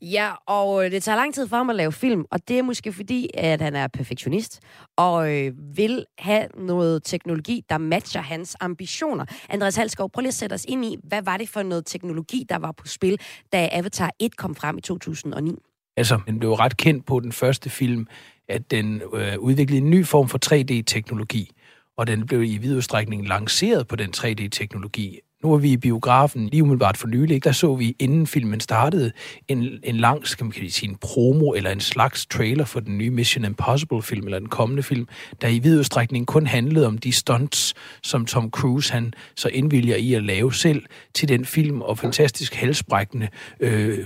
[0.01, 2.63] Ja, og øh, det tager lang tid for ham at lave film, og det er
[2.63, 4.59] måske fordi, at han er perfektionist
[4.97, 9.25] og øh, vil have noget teknologi, der matcher hans ambitioner.
[9.49, 12.45] Andreas Halskov, prøv lige at sætte os ind i, hvad var det for noget teknologi,
[12.49, 13.19] der var på spil,
[13.53, 15.55] da Avatar 1 kom frem i 2009?
[15.97, 18.07] Altså, den blev ret kendt på den første film,
[18.49, 21.51] at den øh, udviklede en ny form for 3D-teknologi,
[21.97, 26.47] og den blev i vid udstrækning lanceret på den 3D-teknologi nu var vi i biografen
[26.47, 29.11] lige umiddelbart for nylig, der så vi, inden filmen startede,
[29.47, 33.09] en, en lang, skal man sige, en promo eller en slags trailer for den nye
[33.09, 35.07] Mission Impossible-film, eller den kommende film,
[35.41, 37.73] der i vid udstrækning kun handlede om de stunts,
[38.03, 42.55] som Tom Cruise han så indvilger i at lave selv til den film, og fantastisk
[42.55, 43.27] halsbrækkende,
[43.59, 43.99] øh,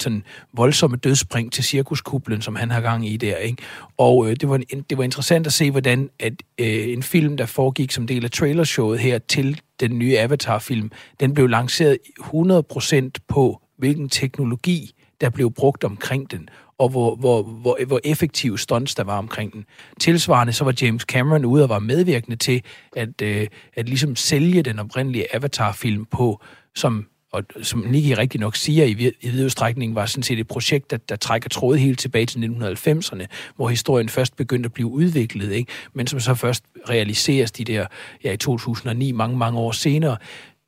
[0.00, 0.22] sådan
[0.52, 3.36] voldsomme dødspring til cirkuskublen, som han har gang i der.
[3.36, 3.62] Ikke?
[3.98, 7.36] Og øh, det, var en, det var interessant at se, hvordan at, øh, en film,
[7.36, 10.90] der foregik som del af trailershowet her til den nye Avatar-film,
[11.20, 14.90] den blev lanceret 100% på, hvilken teknologi,
[15.20, 19.52] der blev brugt omkring den, og hvor, hvor, hvor, hvor effektiv stunts der var omkring
[19.52, 19.64] den.
[20.00, 22.62] Tilsvarende så var James Cameron ude og var medvirkende til
[22.96, 26.42] at, øh, at ligesom sælge den oprindelige Avatar-film på,
[26.74, 28.90] som og som Niki rigtig nok siger i,
[29.20, 32.38] i vid udstrækning, var sådan set et projekt, der, der trækker tråd helt tilbage til
[32.38, 35.72] 1990'erne, hvor historien først begyndte at blive udviklet, ikke?
[35.92, 37.86] men som så først realiseres de der,
[38.24, 40.16] ja, i 2009, mange, mange år senere.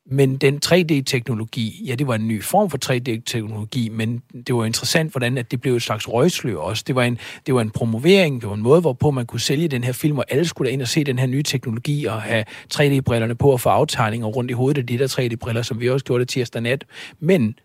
[0.05, 5.11] Men den 3D-teknologi, ja, det var en ny form for 3D-teknologi, men det var interessant,
[5.11, 6.83] hvordan at det blev et slags røgslør også.
[6.87, 9.67] Det var, en, det var en promovering, det var en måde, hvorpå man kunne sælge
[9.67, 12.45] den her film, og alle skulle ind og se den her nye teknologi og have
[12.73, 16.05] 3D-brillerne på og få aftegninger rundt i hovedet af de der 3D-briller, som vi også
[16.05, 16.85] gjorde det tirsdag nat.
[17.19, 17.55] Men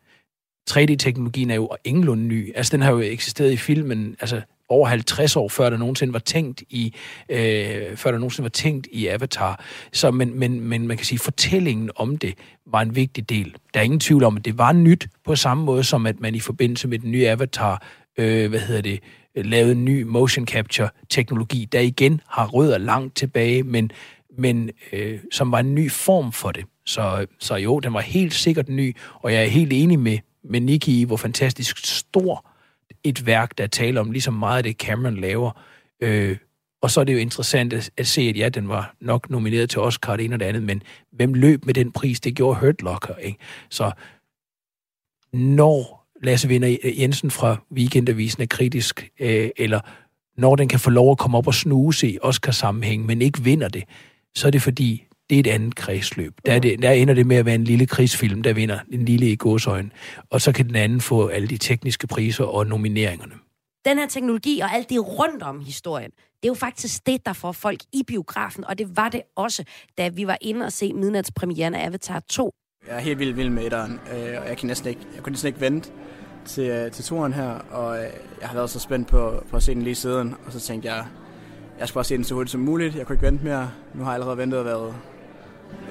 [0.71, 2.57] 3D-teknologien er jo ingenlunde ny.
[2.57, 6.19] Altså, den har jo eksisteret i filmen, altså over 50 år, før der nogensinde var
[6.19, 6.95] tænkt i,
[7.29, 9.65] øh, før der nogensinde var tænkt i Avatar.
[9.93, 12.35] Så, men, men, men man kan sige, at fortællingen om det
[12.67, 13.55] var en vigtig del.
[13.75, 16.35] Der er ingen tvivl om, at det var nyt på samme måde, som at man
[16.35, 17.83] i forbindelse med den nye Avatar,
[18.19, 19.01] øh, hvad hedder det,
[19.35, 23.91] lavede en ny motion capture teknologi, der igen har rødder langt tilbage, men,
[24.39, 26.65] men øh, som var en ny form for det.
[26.87, 30.61] Så, så jo, den var helt sikkert ny, og jeg er helt enig med, med
[30.61, 32.48] Nicky i, hvor fantastisk stor
[33.05, 35.51] et værk, der taler om ligesom meget af det, Cameron laver.
[36.01, 36.37] Øh,
[36.83, 39.71] og så er det jo interessant at, at se, at ja, den var nok nomineret
[39.71, 40.83] til Oscar, det ene og det andet, men
[41.13, 42.21] hvem løb med den pris?
[42.21, 43.39] Det gjorde Hurt Locker, ikke?
[43.71, 43.91] Så
[45.33, 49.81] når Lasse Vinder Jensen fra Weekendavisen er kritisk, øh, eller
[50.37, 53.69] når den kan få lov at komme op og snuse i Oscar-sammenhæng, men ikke vinder
[53.69, 53.85] det,
[54.35, 56.35] så er det fordi, det er et andet kredsløb.
[56.47, 59.05] Der, er det, der ender det med at være en lille krigsfilm, der vinder en
[59.05, 59.91] lille i gåsøjne.
[60.31, 63.35] Og så kan den anden få alle de tekniske priser og nomineringerne.
[63.85, 67.33] Den her teknologi og alt det rundt om historien, det er jo faktisk det, der
[67.33, 69.65] får folk i biografen, og det var det også,
[69.99, 72.53] da vi var inde og se midnatspremieren af Avatar 2.
[72.87, 75.31] Jeg er helt vildt vild med etteren, øh, og jeg, kan næsten ikke, jeg kunne
[75.31, 75.91] næsten ikke vente
[76.45, 78.11] til, øh, til turen her, og øh,
[78.41, 80.89] jeg har været så spændt på, på at se den lige siden, og så tænkte
[80.89, 81.07] jeg,
[81.79, 82.97] jeg skulle bare se den så hurtigt som muligt.
[82.97, 83.71] Jeg kunne ikke vente mere.
[83.95, 84.95] Nu har jeg allerede ventet og været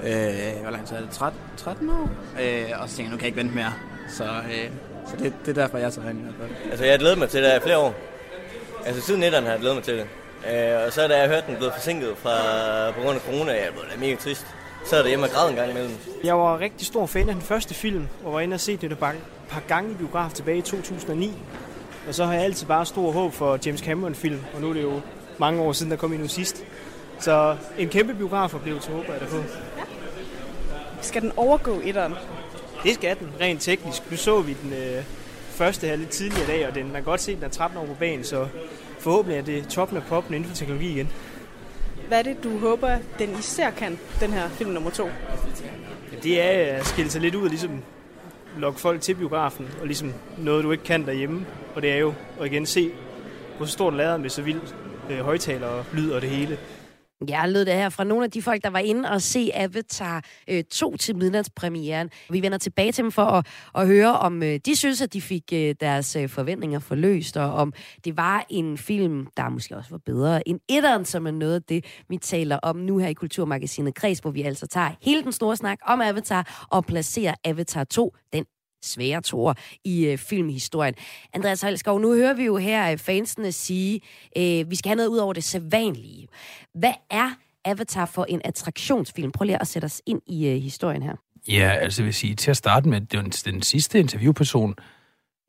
[0.04, 1.10] Øh, hvor lang tid er det?
[1.10, 2.10] 13, 13 år?
[2.40, 3.72] Øh, og så tænkte jeg, nu kan jeg ikke vente mere.
[4.08, 4.70] Så, øh,
[5.06, 6.70] så det, det er derfor, jeg tager ind i hvert fald.
[6.70, 7.94] Altså, jeg har glædet mig til det i flere år.
[8.86, 10.06] Altså, siden 19 har jeg glædet mig til det.
[10.52, 12.34] Øh, og så da jeg hørte den blev forsinket fra,
[12.90, 14.46] på grund af corona, jeg blev mega trist.
[14.86, 15.92] Så er det hjemme og græd en gang imellem.
[16.24, 18.92] Jeg var rigtig stor fan af den første film, og var inde og se det
[18.92, 19.14] et par,
[19.48, 21.32] par gange i biograf tilbage i 2009.
[22.08, 24.82] Og så har jeg altid bare stor håb for James Cameron-film, og nu er det
[24.82, 25.00] jo
[25.38, 26.64] mange år siden, der kom endnu sidst.
[27.20, 29.36] Så en kæmpe biografoplevelse håber jeg da på.
[31.02, 32.14] Skal den overgå etteren?
[32.82, 34.10] Det skal den, rent teknisk.
[34.10, 35.04] Nu så vi den øh,
[35.50, 37.48] første her lidt tidligere i dag, og den, man kan godt se, at den er
[37.48, 38.48] 13 år på banen, så
[38.98, 41.08] forhåbentlig er det toppen af poppen inden for teknologi igen.
[42.08, 45.08] Hvad er det, du håber, den især kan, den her film nummer to?
[46.22, 47.82] Det er at skille sig lidt ud og ligesom
[48.56, 51.46] lokke folk til biografen, og ligesom noget, du ikke kan derhjemme.
[51.74, 52.90] Og det er jo at igen se,
[53.56, 54.74] hvor så stort lader med så vildt
[55.10, 56.58] øh, højtaler og lyd og det hele.
[57.28, 60.24] Ja, lød det her fra nogle af de folk, der var inde og se Avatar
[60.48, 62.10] øh, 2 til midnatspremieren.
[62.30, 65.20] Vi vender tilbage til dem for at, at høre, om øh, de synes, at de
[65.20, 67.72] fik øh, deres øh, forventninger forløst, og om
[68.04, 71.62] det var en film, der måske også var bedre end etteren, som er noget af
[71.62, 75.32] det, vi taler om nu her i Kulturmagasinet Kreds, hvor vi altså tager hele den
[75.32, 78.44] store snak om Avatar og placerer Avatar 2, den
[78.82, 80.94] svære toer i øh, filmhistorien.
[81.34, 84.00] Andreas Halskov, nu hører vi jo her øh, fansene sige,
[84.36, 86.28] øh, vi skal have noget ud over det sædvanlige.
[86.74, 87.30] Hvad er
[87.64, 89.32] Avatar for en attraktionsfilm?
[89.32, 91.16] Prøv lige at sætte os ind i øh, historien her.
[91.48, 94.74] Ja, altså vil sige, til at starte med, den, den sidste interviewperson,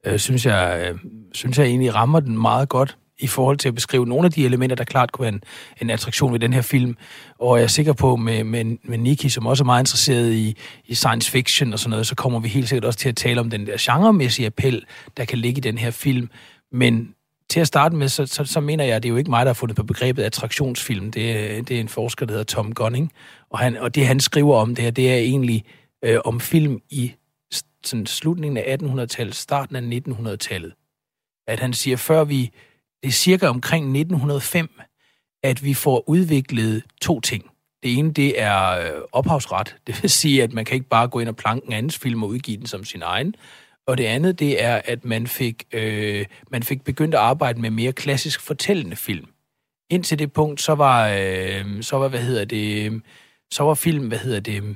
[0.06, 1.00] øh, synes, jeg, øh,
[1.34, 4.45] synes jeg egentlig rammer den meget godt i forhold til at beskrive nogle af de
[4.45, 5.43] elementer, der klart kunne være en,
[5.82, 6.97] en attraktion ved den her film.
[7.39, 10.58] Og jeg er sikker på, med, med, med Nikki, som også er meget interesseret i,
[10.86, 13.39] i science fiction og sådan noget, så kommer vi helt sikkert også til at tale
[13.39, 14.86] om den der genremæssige appel,
[15.17, 16.29] der kan ligge i den her film.
[16.71, 17.13] Men
[17.49, 19.45] til at starte med, så, så, så mener jeg, at det er jo ikke mig,
[19.45, 21.12] der har fundet på begrebet attraktionsfilm.
[21.12, 23.12] Det er, det er en forsker, der hedder Tom Gunning.
[23.49, 25.65] Og, han, og det, han skriver om det her, det er egentlig
[26.03, 27.13] øh, om film i
[27.84, 30.73] sådan slutningen af 1800-tallet, starten af 1900-tallet.
[31.47, 32.51] At han siger, før vi,
[33.04, 34.80] det er cirka omkring 1905,
[35.44, 37.44] at vi får udviklet to ting.
[37.84, 39.76] Det ene, det er øh, ophavsret.
[39.88, 42.24] Det vil sige, at man kan ikke bare gå ind og planke en andens film
[42.24, 43.36] og udgive den som sin egen.
[43.88, 47.70] Og det andet, det er, at man fik, øh, man fik begyndt at arbejde med
[47.70, 49.28] mere klassisk fortællende film.
[49.90, 53.02] Indtil det punkt, så var, øh, så var hvad hedder det,
[53.52, 54.76] så var film, hvad hedder det,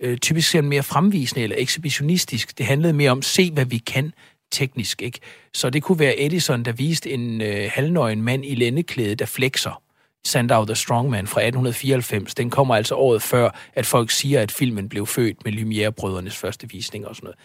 [0.00, 2.58] øh, typisk mere fremvisende eller ekshibitionistisk.
[2.58, 4.12] Det handlede mere om, se hvad vi kan
[4.52, 5.18] teknisk, ikke?
[5.54, 9.82] Så det kunne være Edison, der viste en øh, halvnøgen mand i lændeklæde, der flexer.
[10.26, 12.34] Sandow the Strongman fra 1894.
[12.34, 16.68] Den kommer altså året før, at folk siger, at filmen blev født med Lumière-brødrenes første
[16.70, 17.38] visning og sådan noget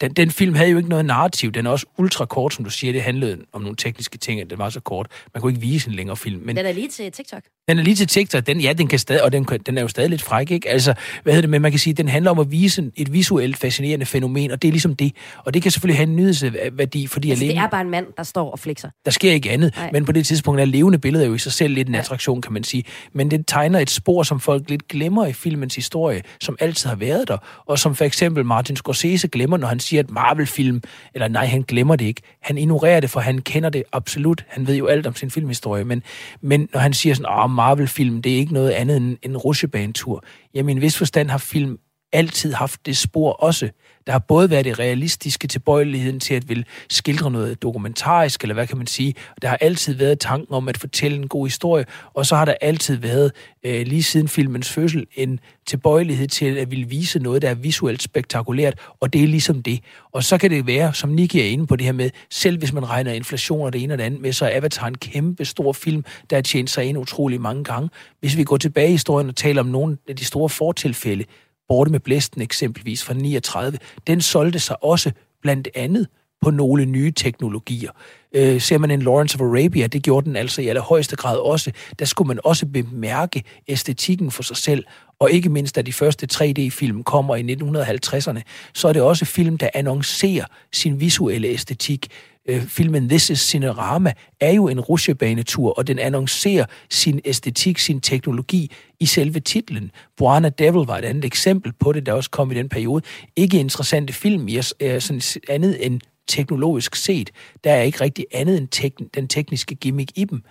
[0.00, 1.52] den, den film havde jo ikke noget narrativ.
[1.52, 2.92] Den er også ultra kort, som du siger.
[2.92, 5.06] Det handlede om nogle tekniske ting, at den var så kort.
[5.34, 6.42] Man kunne ikke vise en længere film.
[6.44, 7.42] Men den er lige til TikTok.
[7.68, 8.46] Den er lige til TikTok.
[8.46, 10.68] Den, ja, den kan stadig, og den, den er jo stadig lidt fræk, ikke?
[10.68, 13.56] Altså, hvad hedder det, men man kan sige, den handler om at vise et visuelt
[13.56, 15.12] fascinerende fænomen, og det er ligesom det.
[15.38, 17.60] Og det kan selvfølgelig have en nyhedsværdi, fordi altså, alene...
[17.60, 18.88] det er bare en mand, der står og flexer.
[19.04, 19.90] Der sker ikke andet, Nej.
[19.92, 22.52] men på det tidspunkt er levende billeder jo i sig selv lidt en attraktion, kan
[22.52, 22.84] man sige.
[23.12, 26.96] Men det tegner et spor, som folk lidt glemmer i filmens historie, som altid har
[26.96, 30.82] været der, og som for eksempel Martin Scorsese glemmer, når han siger, at Marvel-film,
[31.14, 32.22] eller nej, han glemmer det ikke.
[32.42, 34.44] Han ignorerer det, for han kender det absolut.
[34.48, 36.02] Han ved jo alt om sin filmhistorie, men,
[36.40, 40.24] men når han siger sådan, Marvel-film, det er ikke noget andet end en rusjebanetur.
[40.54, 41.78] Jamen, i en vis forstand har film
[42.12, 43.70] altid haft det spor også.
[44.06, 48.66] Der har både været det realistiske tilbøjeligheden til at vil skildre noget dokumentarisk, eller hvad
[48.66, 49.14] kan man sige.
[49.42, 52.54] Der har altid været tanken om at fortælle en god historie, og så har der
[52.60, 53.32] altid været,
[53.64, 58.02] øh, lige siden filmens fødsel, en tilbøjelighed til at ville vise noget, der er visuelt
[58.02, 59.80] spektakulært, og det er ligesom det.
[60.12, 62.72] Og så kan det være, som Nicky er inde på det her med, selv hvis
[62.72, 65.44] man regner inflation og det ene og det andet med, så er Avatar en kæmpe
[65.44, 67.90] stor film, der har tjent sig ind utrolig mange gange.
[68.20, 71.24] Hvis vi går tilbage i historien og taler om nogle af de store fortilfælde,
[71.68, 76.08] Borte med Blæsten eksempelvis fra 39, den solgte sig også blandt andet
[76.42, 77.90] på nogle nye teknologier.
[78.36, 81.72] Øh, ser man en Lawrence of Arabia, det gjorde den altså i allerhøjeste grad også.
[81.98, 84.84] Der skulle man også bemærke æstetikken for sig selv,
[85.18, 88.40] og ikke mindst, da de første 3D-film kommer i 1950'erne,
[88.74, 92.08] så er det også film, der annoncerer sin visuelle æstetik.
[92.48, 98.00] Øh, filmen This is Cinerama er jo en rusjebanetur, og den annoncerer sin æstetik, sin
[98.00, 98.70] teknologi
[99.00, 99.90] i selve titlen.
[100.16, 103.02] Buana Devil var et andet eksempel på det, der også kom i den periode.
[103.36, 107.30] Ikke interessante film, i er øh, sådan andet end teknologisk set.
[107.64, 110.42] Der er ikke rigtig andet end tek- den tekniske gimmick i dem.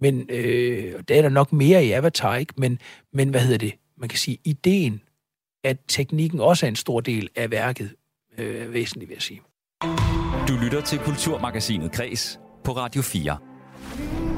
[0.00, 2.54] Men øh, der er der nok mere i Avatar, ikke?
[2.56, 2.78] Men,
[3.12, 3.74] men hvad hedder det?
[3.98, 5.00] Man kan sige, ideen,
[5.64, 7.94] at teknikken også er en stor del af værket,
[8.38, 9.40] øh, er væsentlig, vil jeg sige.
[10.48, 14.33] Du lytter til Kulturmagasinet Kres på Radio 4.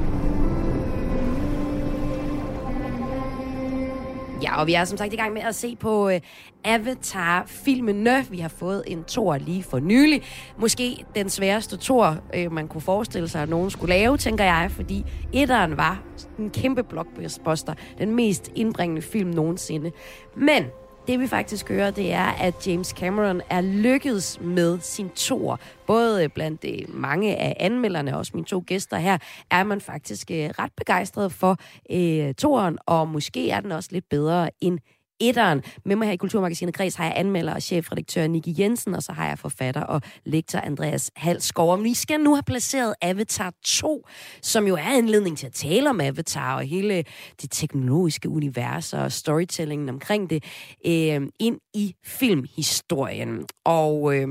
[4.43, 6.21] Ja, og vi er som sagt i gang med at se på øh,
[6.65, 8.27] Avatar-filmene.
[8.31, 10.23] Vi har fået en tor lige for nylig.
[10.59, 14.71] Måske den sværeste tor, øh, man kunne forestille sig, at nogen skulle lave, tænker jeg,
[14.71, 16.03] fordi etteren var
[16.39, 17.75] en kæmpe blockbuster.
[17.99, 19.93] Den mest indbringende film nogensinde.
[20.37, 20.65] Men
[21.07, 25.61] det vi faktisk hører, det er, at James Cameron er lykkedes med sin tor.
[25.87, 29.19] Både øh, blandt øh, mange af anmelderne og også mine to gæster her,
[29.51, 31.57] er man faktisk øh, ret begejstret for
[31.91, 34.79] øh, toren, og måske er den også lidt bedre end
[35.21, 35.63] etteren.
[35.85, 39.13] Med mig her i Kulturmagasinet Græs har jeg anmelder og chefredaktør Niki Jensen, og så
[39.13, 41.69] har jeg forfatter og lektor Andreas Halsgaard.
[41.69, 44.07] Og vi skal nu have placeret Avatar 2,
[44.43, 47.05] som jo er anledning til at tale om Avatar og hele
[47.43, 50.45] det teknologiske univers og storytellingen omkring det,
[50.87, 53.47] øh, ind i filmhistorien.
[53.65, 54.29] Og øh,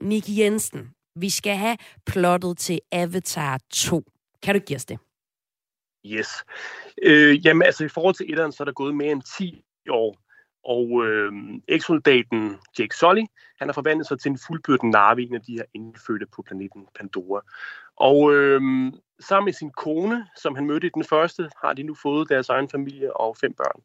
[0.00, 4.02] Niki Jensen, vi skal have plottet til Avatar 2.
[4.42, 4.98] Kan du give os det?
[6.06, 6.28] Yes.
[7.02, 10.16] Øh, jamen altså i forhold til etteren, så er der gået mere end 10 år,
[10.64, 11.32] og øh,
[11.68, 13.24] eksoldaten Jake Sully,
[13.58, 16.86] han har forvandlet sig til en fuldbyrden narve, en af de her indfødte på planeten
[16.98, 17.40] Pandora.
[17.96, 18.60] Og øh,
[19.20, 22.48] sammen med sin kone, som han mødte i den første, har de nu fået deres
[22.48, 23.82] egen familie og fem børn.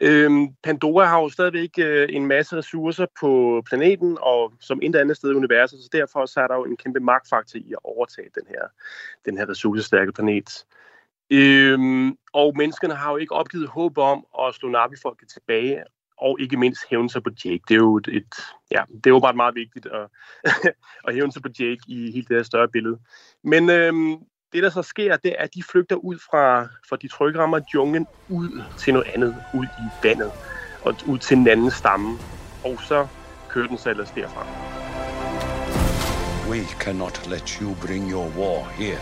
[0.00, 5.16] Øhm, Pandora har jo stadigvæk øh, en masse ressourcer på planeten, og som intet andet
[5.16, 8.28] sted i universet, så derfor så er der jo en kæmpe magtfaktor i at overtage
[8.34, 8.62] den her,
[9.24, 10.64] den her ressourcestærke planet.
[11.30, 15.82] Øhm, og menneskerne har jo ikke opgivet håb om at slå Navi-folket tilbage,
[16.20, 17.60] og ikke mindst hævne sig på Jake.
[17.68, 18.34] Det er jo et, et
[18.70, 20.08] ja, det er jo bare meget vigtigt at,
[21.08, 22.98] at hævne sig på Jake i hele det her større billede.
[23.44, 24.16] Men øhm,
[24.52, 28.06] det, der så sker, det er, at de flygter ud fra, fra de trykrammer junglen
[28.28, 30.32] ud til noget andet, ud i vandet,
[30.84, 32.18] og ud til en anden stamme.
[32.64, 33.06] Og så
[33.48, 34.46] kører den sig ellers derfra.
[36.50, 39.00] We cannot let you bring your war here.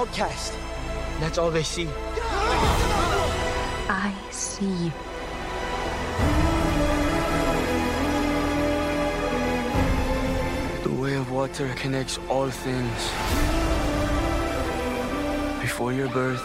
[0.00, 0.63] Outcast.
[1.20, 1.88] That's all they see.
[3.88, 4.92] I see.
[10.82, 13.10] The way of water connects all things.
[15.60, 16.44] Before your birth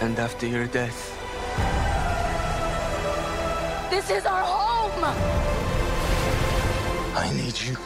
[0.00, 1.14] and after your death.
[3.90, 5.04] This is our home!
[7.16, 7.76] I need you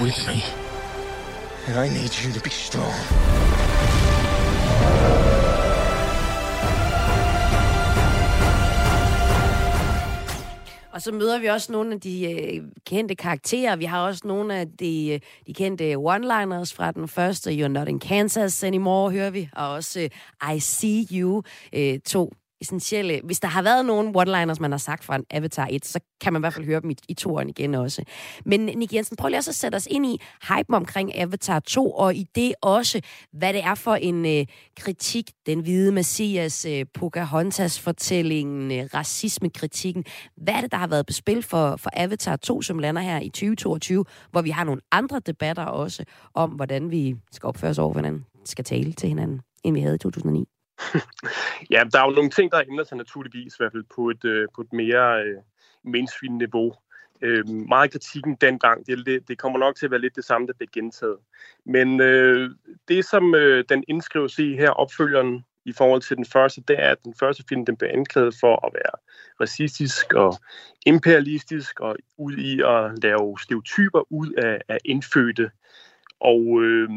[0.00, 0.63] with me.
[1.66, 2.92] And I need you to be strong.
[10.92, 13.76] Og så møder vi også nogle af de øh, kendte karakterer.
[13.76, 17.50] Vi har også nogle af de, øh, de kendte one-liners fra den første.
[17.50, 19.48] You're not in Kansas anymore, hører vi.
[19.52, 21.42] Og også øh, I see you.
[21.72, 22.32] Øh, to
[22.64, 23.20] essentielle.
[23.24, 26.32] Hvis der har været nogle one-liners, man har sagt fra en Avatar 1, så kan
[26.32, 28.02] man i hvert fald høre dem i, i toren igen også.
[28.44, 31.90] Men Nick Jensen, prøv lige også at sætte os ind i hype omkring Avatar 2,
[31.90, 33.00] og i det også,
[33.32, 34.46] hvad det er for en øh,
[34.76, 40.04] kritik, den hvide Messias, øh, Pocahontas-fortællingen, øh, racismekritikken.
[40.36, 43.20] Hvad er det, der har været på spil for, for Avatar 2, som lander her
[43.20, 46.04] i 2022, hvor vi har nogle andre debatter også
[46.34, 49.94] om, hvordan vi skal opføre os over, hinanden, skal tale til hinanden, end vi havde
[49.94, 50.53] i 2009?
[51.70, 54.24] Ja, der er jo nogle ting, der ændrer sig naturligvis, i hvert fald på et,
[54.24, 55.36] øh, på et mere øh,
[55.84, 56.74] mainstream-niveau.
[57.22, 60.46] Øh, meget kritikken dengang, det, det, det kommer nok til at være lidt det samme,
[60.46, 61.16] der bliver gentaget.
[61.66, 62.50] Men øh,
[62.88, 66.90] det, som øh, den indskrives i her, opfølgeren i forhold til den første, det er,
[66.90, 68.92] at den første film, den bliver anklaget for at være
[69.40, 70.34] racistisk og
[70.86, 75.50] imperialistisk og ud i at lave stereotyper ud af, af indfødte.
[76.20, 76.88] Og øh,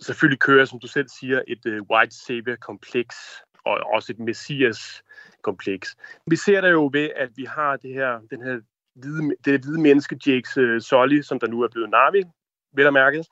[0.00, 3.16] selvfølgelig kører, som du selv siger, et øh, white savior-kompleks
[3.64, 5.96] og også et messias-kompleks.
[6.26, 8.60] Vi ser det jo ved, at vi har det her, den her
[8.94, 12.24] hvide, det hvide menneske, Jakes øh, Solly, som der nu er blevet Navi,
[12.72, 13.24] vel at mærke,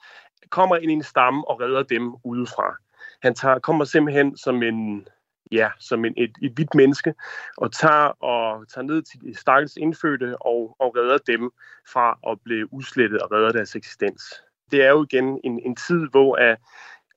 [0.51, 2.77] kommer ind i en stamme og redder dem udefra.
[3.23, 5.09] Han tager, kommer simpelthen som en,
[5.53, 7.15] ja, som en, et, et hvidt menneske,
[7.57, 11.51] og tager, og tager ned til de stakkels indfødte og, og redder dem
[11.93, 14.23] fra at blive udslettet og redder deres eksistens
[14.71, 16.59] det er jo igen en, en tid, hvor at,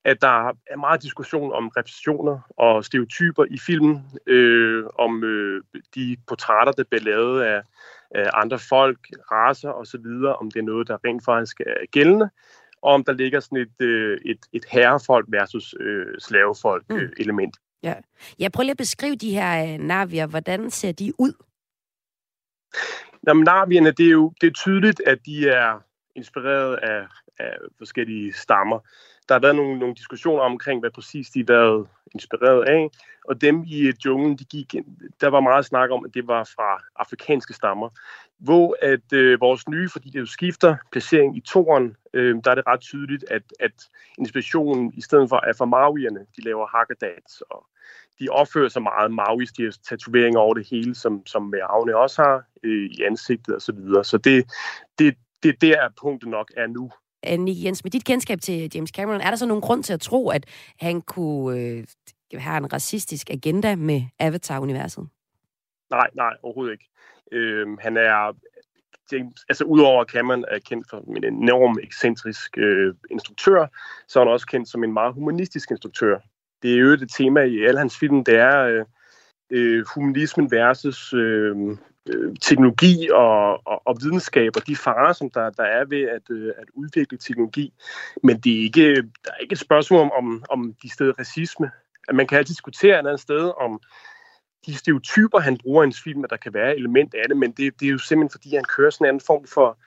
[0.06, 5.64] at der er meget diskussion om repræsentationer og stereotyper i filmen, øh, om øh,
[5.95, 7.62] de portrætter, der bliver lavet af,
[8.12, 8.97] af andre folk,
[9.32, 10.06] raser osv.,
[10.39, 12.30] om det er noget, der rent faktisk er gældende,
[12.82, 16.95] og om der ligger sådan et, øh, et, et herrefolk versus øh, slavefolk mm.
[16.95, 17.58] øh, element.
[17.84, 17.93] Ja.
[18.39, 20.28] Jeg prøver lige at beskrive de her øh, navier.
[20.28, 21.34] Hvordan ser de ud?
[23.28, 25.80] Jamen, navierne, det er jo det er tydeligt, at de er
[26.16, 27.08] inspireret af
[27.41, 28.79] af forskellige stammer.
[29.29, 32.89] Der har været nogle, nogle diskussioner omkring, hvad præcis de har været inspireret af,
[33.25, 34.75] og dem i øh, junglen, de gik,
[35.21, 37.89] der var meget snak om, at det var fra afrikanske stammer.
[38.39, 42.55] Hvor at øh, vores nye, fordi det jo skifter placering i toren, øh, der er
[42.55, 47.41] det ret tydeligt, at, at inspirationen i stedet for er fra maurierne, de laver hakkedans,
[47.49, 47.65] og
[48.19, 52.21] de opfører sig meget maois, de har tatoveringer over det hele, som, som Maoine også
[52.21, 53.59] har øh, i ansigtet osv.
[53.59, 54.03] Så, videre.
[54.03, 54.45] så det,
[54.99, 56.91] det, det der punktet nok er nu.
[57.24, 60.01] Annie Jens, med dit kendskab til James Cameron, er der så nogen grund til at
[60.01, 60.45] tro, at
[60.80, 61.84] han kunne øh,
[62.34, 65.07] have en racistisk agenda med Avatar-universet?
[65.89, 66.89] Nej, nej, overhovedet ikke.
[67.32, 68.36] Øh, han er,
[69.11, 73.67] James, altså udover at Cameron er kendt for en enorm ekscentrisk øh, instruktør,
[74.07, 76.19] så er han også kendt som en meget humanistisk instruktør.
[76.61, 78.86] Det er jo et tema i alle hans film, det er øh,
[79.49, 81.55] øh humanismen versus øh,
[82.10, 86.22] øh, teknologi og, og, og videnskab og de farer, som der, der er ved at,
[86.30, 87.74] øh, at udvikle teknologi.
[88.24, 91.72] Men det er ikke, der er ikke et spørgsmål om, om, om de steder racisme.
[92.10, 93.80] At man kan altid diskutere et andet sted om
[94.66, 97.52] de stereotyper, han bruger i en film, at der kan være element af det, men
[97.52, 99.78] det, det er jo simpelthen, fordi han kører sådan en anden form for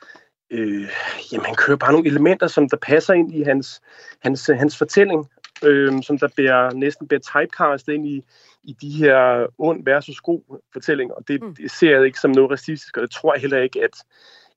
[0.51, 0.89] øh,
[1.33, 3.83] jamen han kører bare nogle elementer, som der passer ind i hans,
[4.23, 5.31] hans, hans fortælling,
[5.65, 8.25] øh, som der bliver, næsten bliver typecastet ind i,
[8.65, 11.55] i de her ond versus god fortællinger, og det, mm.
[11.55, 13.97] det ser jeg ikke som noget racistisk, og det tror jeg heller ikke, at,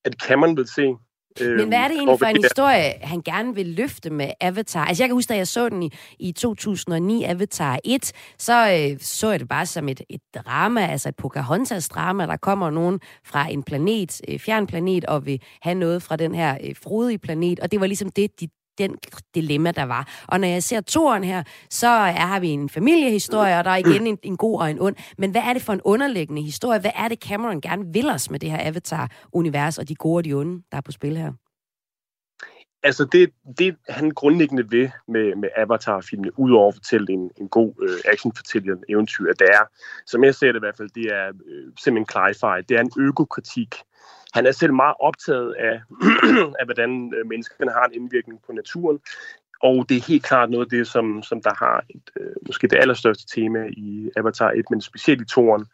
[0.04, 0.96] at Cameron vil se.
[1.40, 4.86] Men hvad er det egentlig for en historie, han gerne vil løfte med Avatar?
[4.86, 9.00] Altså jeg kan huske, da jeg så den i, i 2009, Avatar 1, så øh,
[9.00, 12.26] så jeg det bare som et, et drama, altså et Pocahontas-drama.
[12.26, 16.36] Der kommer nogen fra en planet, øh, fjern planet, og vil have noget fra den
[16.36, 18.48] her øh, frodige planet, og det var ligesom det, de
[18.78, 18.96] den
[19.36, 20.26] dilemma, der var.
[20.28, 23.76] Og når jeg ser toren her, så er, har vi en familiehistorie, og der er
[23.76, 24.96] igen en, en god og en ond.
[25.18, 26.80] Men hvad er det for en underliggende historie?
[26.80, 30.26] Hvad er det, Cameron gerne vil os med det her Avatar-univers og de gode og
[30.26, 31.32] de onde, der er på spil her?
[32.84, 37.74] altså det, det han grundlæggende ved med, med Avatar-filmene, udover at fortælle en, en god
[37.82, 39.64] øh, actionfortælling eventyr, det er,
[40.06, 42.92] som jeg ser det i hvert fald, det er øh, simpelthen Clyfy, det er en
[42.98, 43.76] økokritik.
[44.38, 45.82] Han er selv meget optaget af,
[46.60, 49.00] af hvordan øh, menneskerne har en indvirkning på naturen,
[49.62, 52.68] og det er helt klart noget af det, som, som der har et, øh, måske
[52.68, 55.66] det allerstørste tema i Avatar 1, men specielt i toren.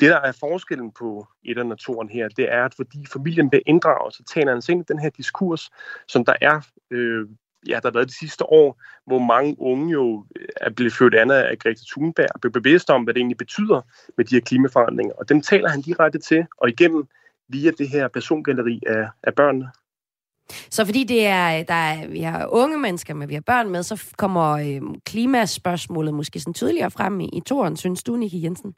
[0.00, 3.62] Det, der er forskellen på et og toren her, det er, at fordi familien bliver
[3.66, 5.70] inddraget, så taler han ind i den her diskurs,
[6.08, 6.60] som der er
[6.90, 7.28] øh,
[7.68, 11.14] ja, der har været de sidste år, hvor mange unge jo øh, er blevet født
[11.14, 13.80] andet af Greta Thunberg og bliver bevidste om, hvad det egentlig betyder
[14.16, 15.14] med de her klimaforandringer.
[15.14, 17.08] Og dem taler han direkte til, og igennem
[17.48, 19.70] via det her persongalleri af, af børnene.
[20.70, 23.82] Så fordi det er, der er, vi har unge mennesker med, vi har børn med,
[23.82, 28.74] så kommer øh, klimaspørgsmålet måske sådan tydeligere frem i, i toren, synes du, Nicky Jensen?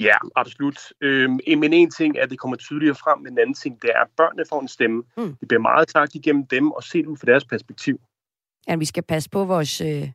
[0.00, 0.78] Ja, absolut.
[1.00, 3.90] Øhm, men en ting er, at det kommer tydeligere frem, men en anden ting, det
[3.94, 5.02] er, at børnene får en stemme.
[5.16, 5.36] Mm.
[5.36, 8.00] Det bliver meget sagt igennem dem og set ud fra deres perspektiv.
[8.68, 10.08] Ja, vi skal passe på vores, øh,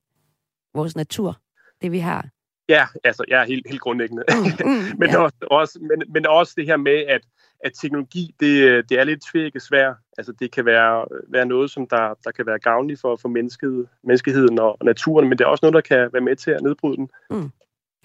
[0.73, 1.37] vores natur,
[1.81, 2.29] det vi har.
[2.69, 4.23] Ja, altså, jeg ja, er helt, helt grundlæggende.
[4.29, 5.17] Mm, mm, men, ja.
[5.17, 7.21] også, også, men, men også det her med, at,
[7.63, 9.95] at teknologi, det, det er lidt tvækket svært.
[10.17, 13.87] Altså, det kan være, være noget, som der, der kan være gavnligt for, for mennesket,
[14.03, 16.97] menneskeheden og, naturen, men det er også noget, der kan være med til at nedbryde
[16.97, 17.09] den.
[17.29, 17.51] Mm.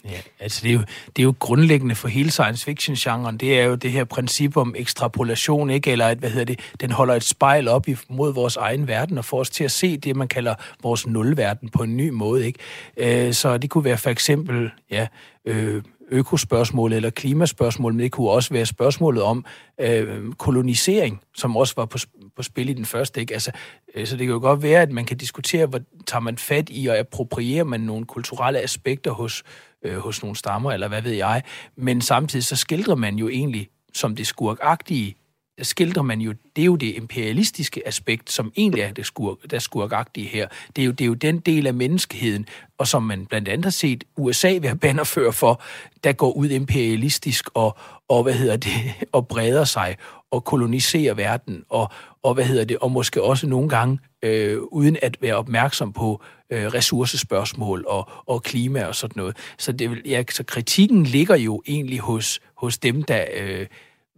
[0.05, 0.81] Ja, altså det er, jo,
[1.17, 3.37] det er jo grundlæggende for hele science fiction-genren.
[3.37, 5.93] Det er jo det her princip om ekstrapolation, ikke?
[5.93, 9.25] Eller at, hvad hedder det, den holder et spejl op mod vores egen verden og
[9.25, 12.59] får os til at se det, man kalder vores nulverden på en ny måde, ikke?
[12.97, 15.07] Øh, så det kunne være for eksempel, ja,
[15.45, 19.45] øh, økospørgsmål eller klimaspørgsmål, men det kunne også være spørgsmålet om
[19.81, 21.99] øh, kolonisering, som også var på,
[22.37, 23.21] på spil i den første.
[23.21, 23.35] Ikke?
[23.35, 23.51] Altså,
[23.95, 26.69] øh, så det kan jo godt være, at man kan diskutere, hvor tager man fat
[26.71, 29.43] i, og approprierer man nogle kulturelle aspekter hos,
[29.83, 31.43] øh, hos nogle stammer, eller hvad ved jeg.
[31.77, 35.17] Men samtidig så skildrer man jo egentlig som det skurkagtige
[35.63, 39.59] skildrer man jo, det er jo det imperialistiske aspekt, som egentlig er det skurk, der
[39.59, 40.49] skurkagtige her.
[40.77, 42.47] Det er, jo, det er jo den del af menneskeheden,
[42.79, 45.63] og som man blandt andet har set USA være bannerfører for,
[46.05, 47.77] der går ud imperialistisk og,
[48.09, 49.97] og hvad hedder det, og breder sig
[50.31, 51.91] og koloniserer verden, og,
[52.23, 56.23] og hvad hedder det, og måske også nogle gange, øh, uden at være opmærksom på
[56.51, 59.37] øh, ressourcespørgsmål og, og klima og sådan noget.
[59.59, 63.25] Så, det, ja, så kritikken ligger jo egentlig hos, hos dem, der...
[63.37, 63.67] Øh,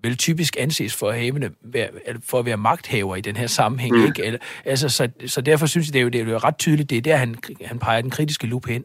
[0.02, 1.50] vel typisk anses for, havene,
[2.20, 3.96] for at være magthaver i den her sammenhæng.
[3.96, 4.04] Mm.
[4.04, 4.24] Ikke?
[4.24, 6.90] Eller, altså, så, så derfor synes jeg, det er jo, det er jo ret tydeligt,
[6.90, 8.84] det er der, han, han peger den kritiske lup hen.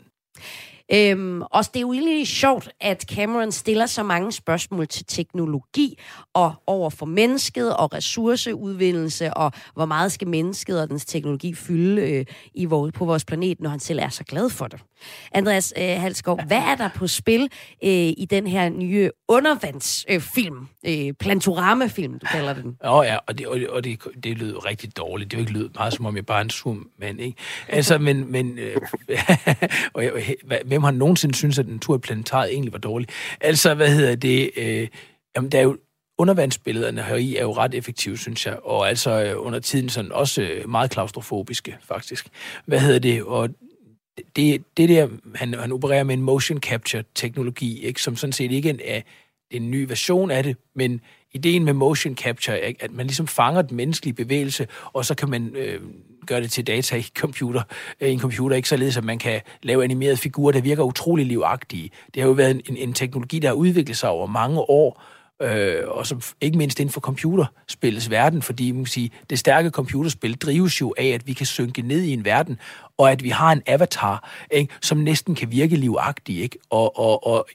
[0.94, 6.00] Øhm, og det er jo egentlig sjovt, at Cameron stiller så mange spørgsmål til teknologi
[6.34, 12.02] og over for mennesket og ressourceudvindelse, og hvor meget skal mennesket og dens teknologi fylde
[12.02, 14.82] øh, i vores, på vores planet, når han selv er så glad for det.
[15.32, 17.42] Andreas øh, Halskov, hvad er der på spil
[17.84, 22.78] øh, i den her nye undervandsfilm, øh, øh, Plantorama-film, du kalder den?
[22.84, 25.32] Åh ja, og det, og det, og det, det lyder rigtig dårligt.
[25.32, 27.38] Det vil ikke lyde meget, som om jeg bare er en sum mand, ikke?
[27.68, 28.76] Altså, men, men øh,
[29.94, 30.04] og,
[30.66, 33.08] hvem har nogensinde synes at den tur i planetariet egentlig var dårlig?
[33.42, 34.52] Altså, hvad hedder det?
[34.58, 34.88] Øh,
[35.36, 35.78] jamen, der er jo
[36.18, 40.42] undervandsbillederne heri er jo ret effektive, synes jeg, og altså øh, under tiden sådan også
[40.42, 42.28] øh, meget klaustrofobiske, faktisk.
[42.66, 43.24] Hvad hedder det?
[43.24, 43.50] Og
[44.36, 48.52] det, det der, han, han opererer med en motion capture teknologi, ikke, som sådan set
[48.52, 49.02] ikke en, er
[49.52, 51.02] en ny version af det, men
[51.34, 55.30] ideen med motion capture, er, at man ligesom fanger den menneskelige bevægelse, og så kan
[55.30, 55.82] man øh,
[56.28, 57.62] gøre det til data i computer,
[58.02, 61.90] øh, en computer, ikke således, at man kan lave animerede figurer, der virker utrolig livagtige.
[62.14, 65.04] Det har jo været en, en teknologi, der har udviklet sig over mange år,
[65.42, 69.70] øh, og som ikke mindst inden for computerspillets verden, fordi man kan sige, det stærke
[69.70, 72.60] computerspil drives jo af, at vi kan synke ned i en verden,
[72.98, 76.58] og at vi har en avatar, ikke, som næsten kan virke livagtig, ikke?
[76.70, 77.48] Og, og, og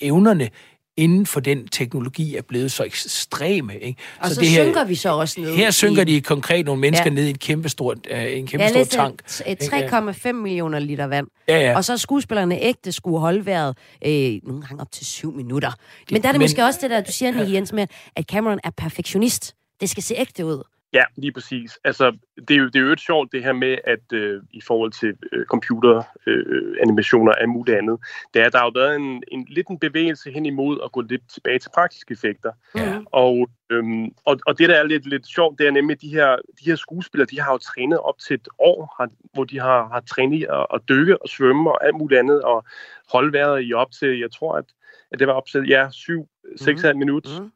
[0.00, 0.50] evnerne
[0.96, 3.78] inden for den teknologi er blevet så ekstreme.
[3.78, 4.00] Ikke?
[4.20, 5.54] Og så, så det her, synker vi så også ned.
[5.54, 7.14] Her synker i, de konkret nogle mennesker ja.
[7.14, 9.22] ned i en kæmpe stor, uh, en kæmpe stor tank.
[9.28, 11.26] 3,5 millioner liter vand.
[11.48, 11.76] Ja, ja.
[11.76, 13.76] Og så skuespillerne ægte skulle holde vejret
[14.06, 15.72] øh, nogle gange op til syv minutter.
[16.10, 17.86] Men der er det Men, måske også det der, du siger, Nick Jens, med,
[18.16, 19.54] at Cameron er perfektionist.
[19.80, 20.62] Det skal se ægte ud.
[20.94, 21.78] Ja, lige præcis.
[21.84, 22.16] Altså,
[22.48, 24.92] det er jo, det er jo et sjovt det her med, at øh, i forhold
[24.92, 27.98] til øh, computeranimationer øh, og muligt andet,
[28.34, 31.00] det er, der har jo været en, en lidt en bevægelse hen imod at gå
[31.00, 32.52] lidt tilbage til praktiske effekter.
[32.76, 32.98] Ja.
[33.06, 36.08] Og, øhm, og, og det, der er lidt, lidt sjovt, det er nemlig, at de
[36.08, 39.60] her, de her skuespillere, de har jo trænet op til et år, har, hvor de
[39.60, 42.64] har, har trænet i at, at dykke og svømme og alt muligt andet, og
[43.12, 44.64] holde vejret i op til, jeg tror, at,
[45.12, 46.98] at det var op til, ja, 7-6,5 mm.
[46.98, 47.40] minutter.
[47.40, 47.50] Mm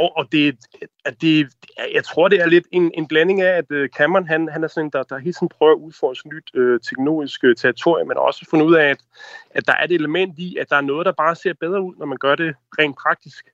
[0.00, 0.56] og, og det,
[1.04, 1.48] at det,
[1.94, 4.68] jeg tror, det er lidt en, en blanding af, at uh, Cameron, han, han er
[4.68, 8.46] sådan der, der hele tiden prøver at udfordre nyt uh, teknologisk uh, territorium, men også
[8.50, 9.00] fundet ud af, at,
[9.50, 11.94] at der er et element i, at der er noget, der bare ser bedre ud,
[11.98, 13.44] når man gør det rent praktisk.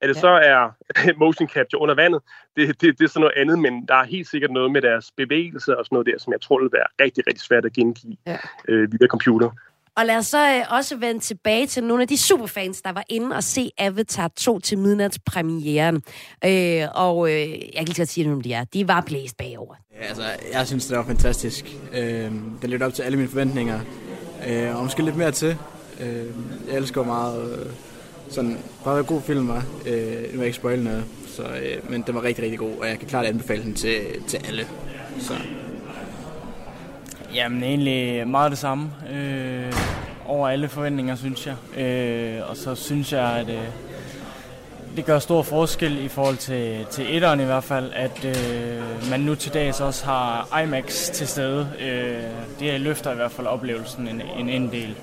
[0.00, 0.20] At det ja.
[0.20, 0.70] så er
[1.24, 2.22] motion capture under vandet,
[2.56, 5.10] det, det, det er sådan noget andet, men der er helt sikkert noget med deres
[5.16, 8.16] bevægelse og sådan noget der, som jeg tror vil være rigtig, rigtig svært at gengive
[8.26, 8.38] ja.
[8.68, 9.50] øh, via computer.
[9.96, 13.04] Og lad os så øh, også vende tilbage til nogle af de superfans, der var
[13.08, 16.02] inde og se Avatar 2 til midnatspremieren.
[16.44, 18.64] Øh, og øh, jeg kan lige sige, hvem de er.
[18.64, 19.74] De var blæst bagover.
[20.00, 20.22] Ja, altså,
[20.52, 21.76] jeg synes, det var fantastisk.
[21.92, 22.32] Øh,
[22.62, 23.80] det levede op til alle mine forventninger.
[24.48, 25.56] Øh, og måske lidt mere til.
[26.00, 26.26] Øh,
[26.68, 27.72] jeg elsker meget øh,
[28.30, 29.64] sådan, bare en god film, var.
[29.86, 31.04] Øh, nu vil jeg ikke spoil noget.
[31.26, 34.00] Så, øh, men den var rigtig, rigtig god, og jeg kan klart anbefale den til,
[34.28, 34.66] til alle.
[35.20, 35.34] Så.
[37.34, 38.90] Jamen egentlig meget det samme.
[39.12, 39.72] Øh,
[40.26, 41.80] over alle forventninger, synes jeg.
[41.80, 43.64] Øh, og så synes jeg, at øh,
[44.96, 49.20] det gør stor forskel i forhold til, til etteren i hvert fald, at øh, man
[49.20, 51.68] nu til dags også har IMAX til stede.
[51.80, 52.22] Øh,
[52.60, 54.96] det løfter i hvert fald oplevelsen en, en, en del.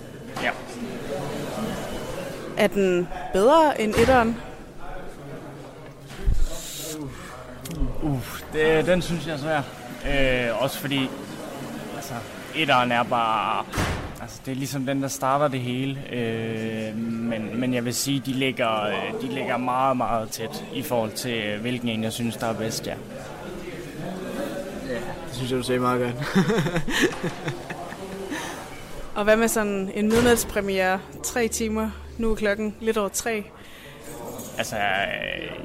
[0.43, 0.49] Ja.
[2.57, 4.38] Er den bedre end etteren?
[8.01, 9.61] Uh, det, den synes jeg er svær.
[10.07, 11.09] Øh, også fordi
[12.12, 13.66] altså, etteren er bare...
[14.22, 15.99] Altså, det er ligesom den, der starter det hele.
[16.12, 18.91] Øh, men, men jeg vil sige, de ligger,
[19.22, 22.88] de ligger meget, meget tæt i forhold til, hvilken en jeg synes, der er bedst,
[22.88, 22.93] ja.
[24.89, 26.16] Ja, det synes jeg, du sagde meget godt.
[29.16, 30.99] Og hvad med sådan en midnatspremiere?
[31.24, 31.89] Tre timer.
[32.18, 33.43] Nu er klokken lidt over tre.
[34.57, 34.76] Altså,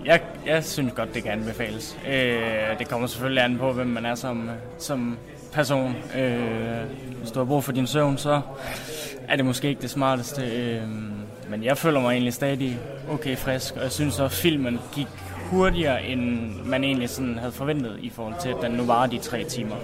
[0.04, 1.98] jeg, jeg synes godt, det kan anbefales.
[2.08, 5.18] Øh, det kommer selvfølgelig an på, hvem man er som, som
[5.54, 5.96] person.
[6.16, 6.82] Øh,
[7.18, 8.40] hvis du har brug for din søvn, så
[9.28, 10.42] er det måske ikke det smarteste.
[10.42, 10.82] Øh,
[11.48, 12.78] men jeg føler mig egentlig stadig
[13.10, 15.06] okay frisk, og jeg synes også, at filmen gik
[15.50, 19.18] hurtigere, end man egentlig sådan havde forventet i forhold til, at den nu var de
[19.18, 19.76] tre timer.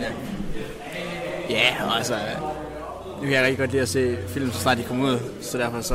[0.00, 0.08] Ja,
[1.50, 2.14] ja altså,
[3.16, 5.58] nu kan jeg rigtig godt lide at se film, så snart de kommer ud, så
[5.58, 5.94] derfor så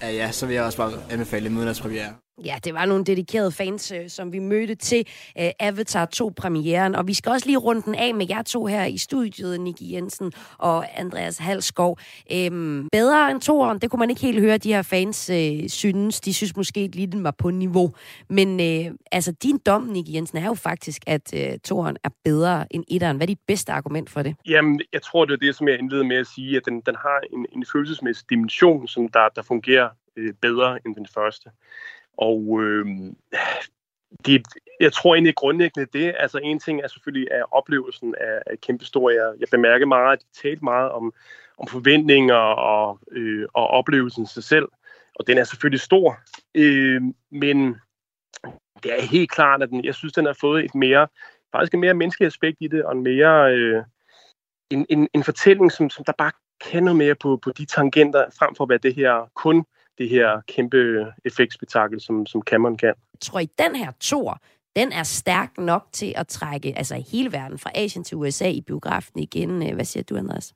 [0.00, 2.25] er, ja, så vil jeg også bare anbefale en.
[2.44, 5.06] Ja, det var nogle dedikerede fans, øh, som vi mødte til
[5.40, 6.94] øh, Avatar 2-premieren.
[6.94, 9.94] Og vi skal også lige runde den af med jer to her i studiet, Niki
[9.94, 11.98] Jensen og Andreas Halskov.
[12.32, 16.20] Øhm, bedre end toeren, det kunne man ikke helt høre, de her fans øh, synes.
[16.20, 17.94] De synes måske lige, den var på niveau.
[18.30, 22.66] Men øh, altså, din dom, Niki Jensen, er jo faktisk, at øh, toeren er bedre
[22.70, 23.16] end etteren.
[23.16, 24.36] Hvad er dit bedste argument for det?
[24.48, 26.94] Jamen, jeg tror, det er det, som jeg indleder med at sige, at den, den
[26.94, 31.50] har en, en følelsesmæssig dimension, som der, der fungerer øh, bedre end den første.
[32.16, 32.86] Og øh,
[34.26, 34.42] det,
[34.80, 38.82] jeg tror egentlig grundlæggende det, altså en ting er selvfølgelig af oplevelsen af, af kæmpe
[38.82, 39.34] historier.
[39.40, 41.14] Jeg bemærker meget, at de talte meget om,
[41.58, 44.68] om forventninger og, øh, og oplevelsen sig selv.
[45.14, 46.18] Og den er selvfølgelig stor.
[46.54, 47.76] Øh, men
[48.82, 51.08] det er helt klart, at den, jeg synes, den har fået et mere,
[51.52, 53.82] faktisk et mere menneskeligt aspekt i det, og en mere øh,
[54.70, 58.24] en, en, en fortælling, som, som der bare kan noget mere på, på de tangenter,
[58.38, 59.64] frem for at være det her kun
[59.98, 62.86] det her kæmpe effektspektakel, som, som Cameron kan.
[62.86, 64.40] Jeg tror, i den her tor,
[64.76, 68.60] den er stærk nok til at trække altså hele verden, fra Asien til USA i
[68.60, 69.74] biografen igen.
[69.74, 70.54] Hvad siger du, Andreas?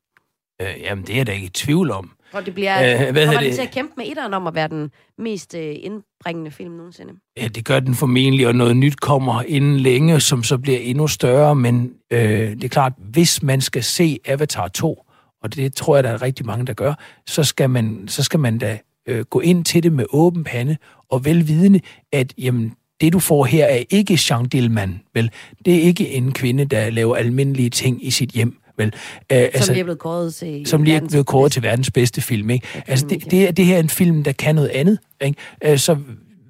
[0.62, 2.10] Øh, jamen, det er der ikke i tvivl om.
[2.32, 4.68] Og det bliver, øh, hvad kommer det til at kæmpe med etteren om at være
[4.68, 7.12] den mest øh, indbringende film nogensinde?
[7.36, 11.06] Ja, det gør den formentlig, og noget nyt kommer inden længe, som så bliver endnu
[11.06, 15.06] større, men øh, det er klart, hvis man skal se Avatar 2,
[15.42, 16.94] og det tror jeg, der er rigtig mange, der gør,
[17.26, 20.76] så skal man, så skal man da øh, gå ind til det med åben pande
[21.10, 21.80] og velvidende,
[22.12, 25.30] at jamen, det du får her er ikke Jean Dillman, vel?
[25.64, 28.92] Det er ikke en kvinde, der laver almindelige ting i sit hjem, vel?
[29.30, 31.90] Æ, som altså, lige er blevet kåret til Som lige er blevet kåret til verdens
[31.90, 32.66] bedste film, ikke?
[32.86, 35.38] Altså, det, det, det her er en film, der kan noget andet, ikke?
[35.62, 35.96] Æ, så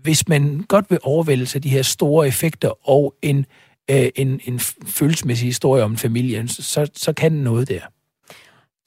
[0.02, 3.46] hvis man godt vil overvælde sig de her store effekter og en,
[3.90, 7.80] øh, en, en følelsesmæssig historie om familien, så, så kan noget der.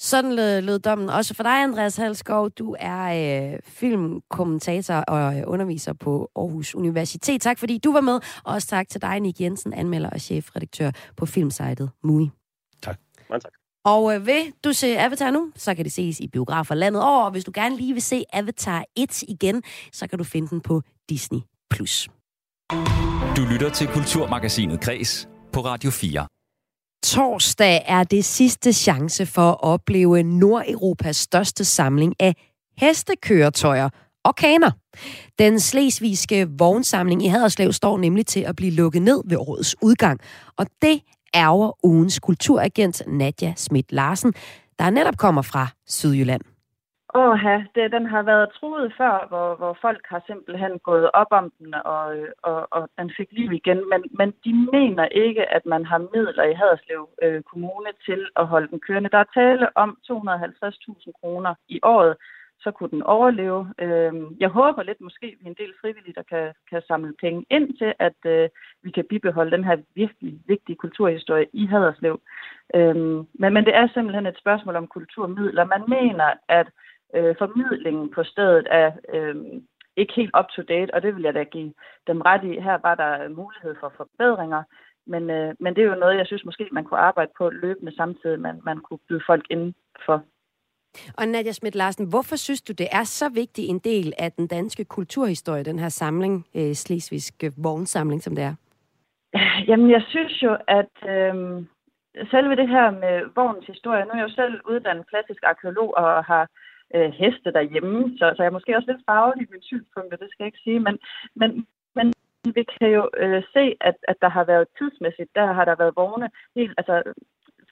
[0.04, 2.50] Sådan lød, lød dommen også for dig, Andreas Halskov.
[2.50, 3.04] Du er
[3.54, 7.42] øh, filmkommentator og øh, underviser på Aarhus Universitet.
[7.42, 10.92] Tak fordi du var med, og også tak til dig, Nick Jensen, anmelder og chefredaktør
[11.18, 12.30] på filmsejtet MUI.
[12.82, 13.00] Tak.
[13.30, 13.52] Mange tak.
[13.86, 17.24] Og øh, vil du se Avatar nu, så kan det ses i biografer landet over.
[17.24, 20.62] Og hvis du gerne lige vil se Avatar 1 igen, så kan du finde den
[20.62, 21.40] på Disney+.
[23.38, 26.28] Du lytter til Kulturmagasinet Kres på Radio 4.
[27.04, 32.36] Torsdag er det sidste chance for at opleve Nordeuropas største samling af
[32.78, 33.90] hestekøretøjer
[34.26, 34.72] og kaner.
[35.40, 40.20] Den slesvigske vognsamling i Haderslev står nemlig til at blive lukket ned ved årets udgang.
[40.58, 41.02] Og det
[41.36, 44.34] ærger ugens kulturagent Nadja Schmidt Larsen,
[44.80, 46.53] der netop kommer fra Sydjylland.
[47.16, 47.44] Åh,
[47.76, 51.74] det, den har været truet før, hvor, hvor folk har simpelthen gået op om den,
[51.74, 53.90] og, og, og den fik liv igen.
[53.90, 58.48] Men, men de mener ikke, at man har midler i Haderslev øh, Kommune til at
[58.48, 59.10] holde den kørende.
[59.10, 62.16] Der er tale om 250.000 kroner i året,
[62.64, 63.74] så kunne den overleve.
[63.80, 67.14] Øh, jeg håber lidt måske, at vi er en del frivillige, der kan, kan samle
[67.22, 68.50] penge ind til, at øh,
[68.84, 72.20] vi kan bibeholde den her virkelig vigtige kulturhistorie i Haderslev.
[72.76, 72.96] Øh,
[73.42, 75.66] men, men det er simpelthen et spørgsmål om kulturmidler.
[75.66, 76.68] Man mener, at
[77.16, 79.36] øh, formidlingen på stedet er øh,
[79.98, 81.74] ikke helt up to date, og det vil jeg da give
[82.08, 82.60] dem ret i.
[82.60, 84.64] Her var der mulighed for forbedringer,
[85.08, 87.96] men, øh, men det er jo noget, jeg synes måske, man kunne arbejde på løbende
[87.96, 89.74] samtidig, man, man kunne byde folk ind
[90.06, 90.24] for.
[91.18, 94.48] Og Nadia Schmidt Larsen, hvorfor synes du, det er så vigtig en del af den
[94.48, 98.56] danske kulturhistorie, den her samling, øh, Slesvigske vognsamling, som det er?
[99.68, 101.36] Jamen, jeg synes jo, at øh,
[102.32, 106.24] selve det her med vognens historie, nu er jeg jo selv uddannet klassisk arkeolog og
[106.24, 106.48] har øh,
[106.96, 110.30] Øh, heste derhjemme, så, så jeg er måske også lidt farvet i mine synspunkter, det
[110.30, 110.96] skal jeg ikke sige, men,
[111.36, 112.14] men, men
[112.58, 115.96] vi kan jo øh, se, at, at der har været tidsmæssigt, der har der været
[115.96, 116.96] vogne, helt, altså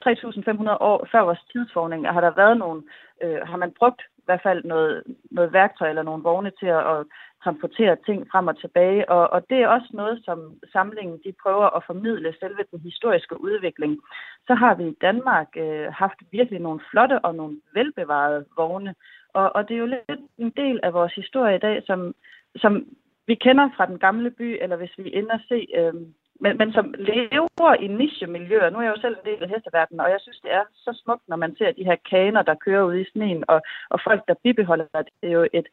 [0.04, 2.82] 3.500 år før vores tidsforning, har der været nogle,
[3.22, 6.82] øh, har man brugt i hvert fald noget, noget værktøj eller nogle vogne til at,
[6.94, 7.06] at
[7.44, 9.08] transportere ting frem og tilbage.
[9.08, 10.38] Og, og det er også noget, som
[10.72, 14.00] samlingen de prøver at formidle selve den historiske udvikling.
[14.46, 18.94] Så har vi i Danmark øh, haft virkelig nogle flotte og nogle velbevarede vogne.
[19.34, 22.14] Og, og det er jo lidt en del af vores historie i dag, som,
[22.56, 22.86] som
[23.26, 25.94] vi kender fra den gamle by, eller hvis vi ender se øh,
[26.42, 28.70] men, men som lever i nichemiljøer.
[28.70, 31.00] Nu er jeg jo selv en del af hesteverdenen, og jeg synes, det er så
[31.04, 34.22] smukt, når man ser de her kaner, der kører ud i sneen, og, og folk,
[34.28, 35.08] der bibeholder det.
[35.20, 35.68] Det er jo et,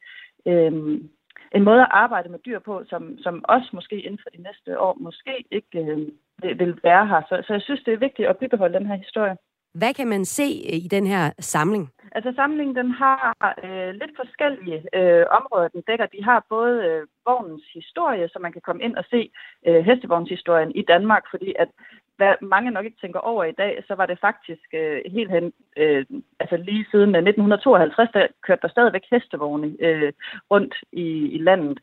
[0.46, 1.10] øhm,
[1.56, 4.80] en måde at arbejde med dyr på, som, som også måske inden for de næste
[4.80, 6.08] år måske ikke øh,
[6.42, 7.22] vil, vil være her.
[7.30, 9.36] Så, så jeg synes, det er vigtigt at bibeholde den her historie.
[9.74, 10.48] Hvad kan man se
[10.84, 11.90] i den her samling?
[12.12, 16.06] Altså samlingen den har øh, lidt forskellige øh, områder, den dækker.
[16.06, 19.32] De har både øh, vognens historie, så man kan komme ind og se
[19.68, 21.70] øh, hestevognshistorien i Danmark, fordi at
[22.20, 25.46] hvad mange nok ikke tænker over i dag, så var det faktisk øh, helt hen,
[25.78, 26.06] øh,
[26.40, 30.12] altså lige siden øh, 1952, der kørte der stadigvæk hestevogne øh,
[30.52, 31.08] rundt i,
[31.38, 31.78] i landet.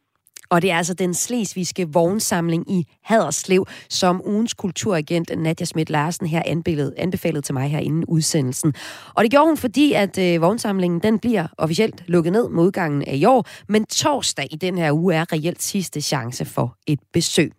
[0.50, 6.26] Og det er altså den slesvigske vognsamling i Haderslev, som ugens kulturagent Nadia Schmidt Larsen
[6.26, 8.74] her anbefalede, anbefalede til mig her inden udsendelsen.
[9.14, 13.02] Og det gjorde hun, fordi at øh, vognsamlingen den bliver officielt lukket ned mod udgangen
[13.02, 17.00] af i år, men torsdag i den her uge er reelt sidste chance for et
[17.12, 17.52] besøg.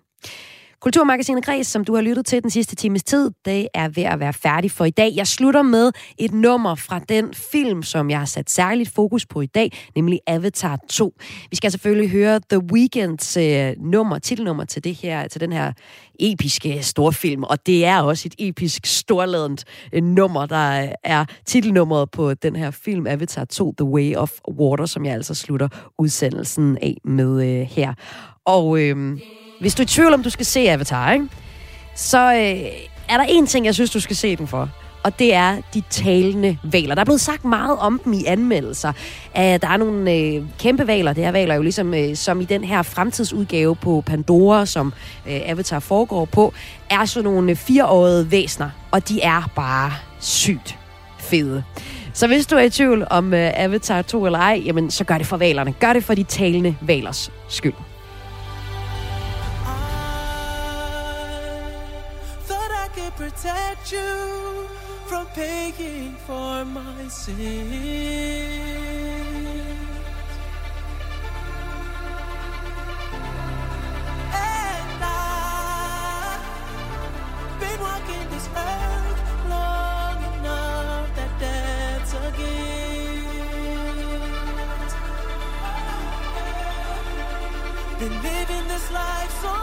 [0.81, 4.19] Kulturmagasinet Græs, som du har lyttet til den sidste times tid, det er ved at
[4.19, 5.13] være færdig for i dag.
[5.15, 9.41] Jeg slutter med et nummer fra den film, som jeg har sat særligt fokus på
[9.41, 11.13] i dag, nemlig Avatar 2.
[11.49, 15.73] Vi skal selvfølgelig høre The Weeknds øh, nummer, titelnummer til, det her, til den her
[16.19, 22.11] episke storfilm, og det er også et episk storladent øh, nummer, der øh, er titelnummeret
[22.11, 25.67] på den her film, Avatar 2, The Way of Water, som jeg altså slutter
[25.99, 27.93] udsendelsen af med øh, her.
[28.45, 28.81] Og...
[28.81, 29.19] Øh,
[29.59, 31.27] hvis du er i tvivl om, du skal se Avatar, ikke?
[31.95, 32.71] så øh,
[33.09, 34.69] er der en ting, jeg synes, du skal se den for.
[35.03, 36.95] Og det er de talende valer.
[36.95, 38.89] Der er blevet sagt meget om dem i anmeldelser.
[39.35, 41.13] Uh, der er nogle øh, kæmpe valer.
[41.13, 44.93] Det er valer jo ligesom øh, som i den her fremtidsudgave på Pandora, som
[45.27, 46.53] øh, Avatar foregår på,
[46.89, 48.69] er sådan nogle øh, fireårige væsner.
[48.91, 50.77] Og de er bare sygt
[51.19, 51.63] fede.
[52.13, 55.17] Så hvis du er i tvivl om uh, Avatar 2 eller ej, jamen så gør
[55.17, 55.73] det for valerne.
[55.79, 57.73] Gør det for de talende valers skyld.
[63.17, 64.67] Protect you
[65.07, 67.39] from paying for my sins.
[74.33, 76.39] And I've
[77.59, 82.77] been walking this earth long enough that that's a gift.
[87.99, 89.56] Been living this life so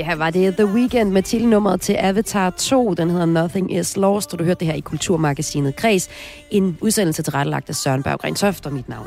[0.00, 2.94] Ja, var det The Weekend med titelnummeret til Avatar 2.
[2.94, 6.08] Den hedder Nothing Is Lost, og du hørte det her i Kulturmagasinet Kreds.
[6.50, 8.99] En udsendelse tilrettelagt af Søren Berggren Toft og mit navn.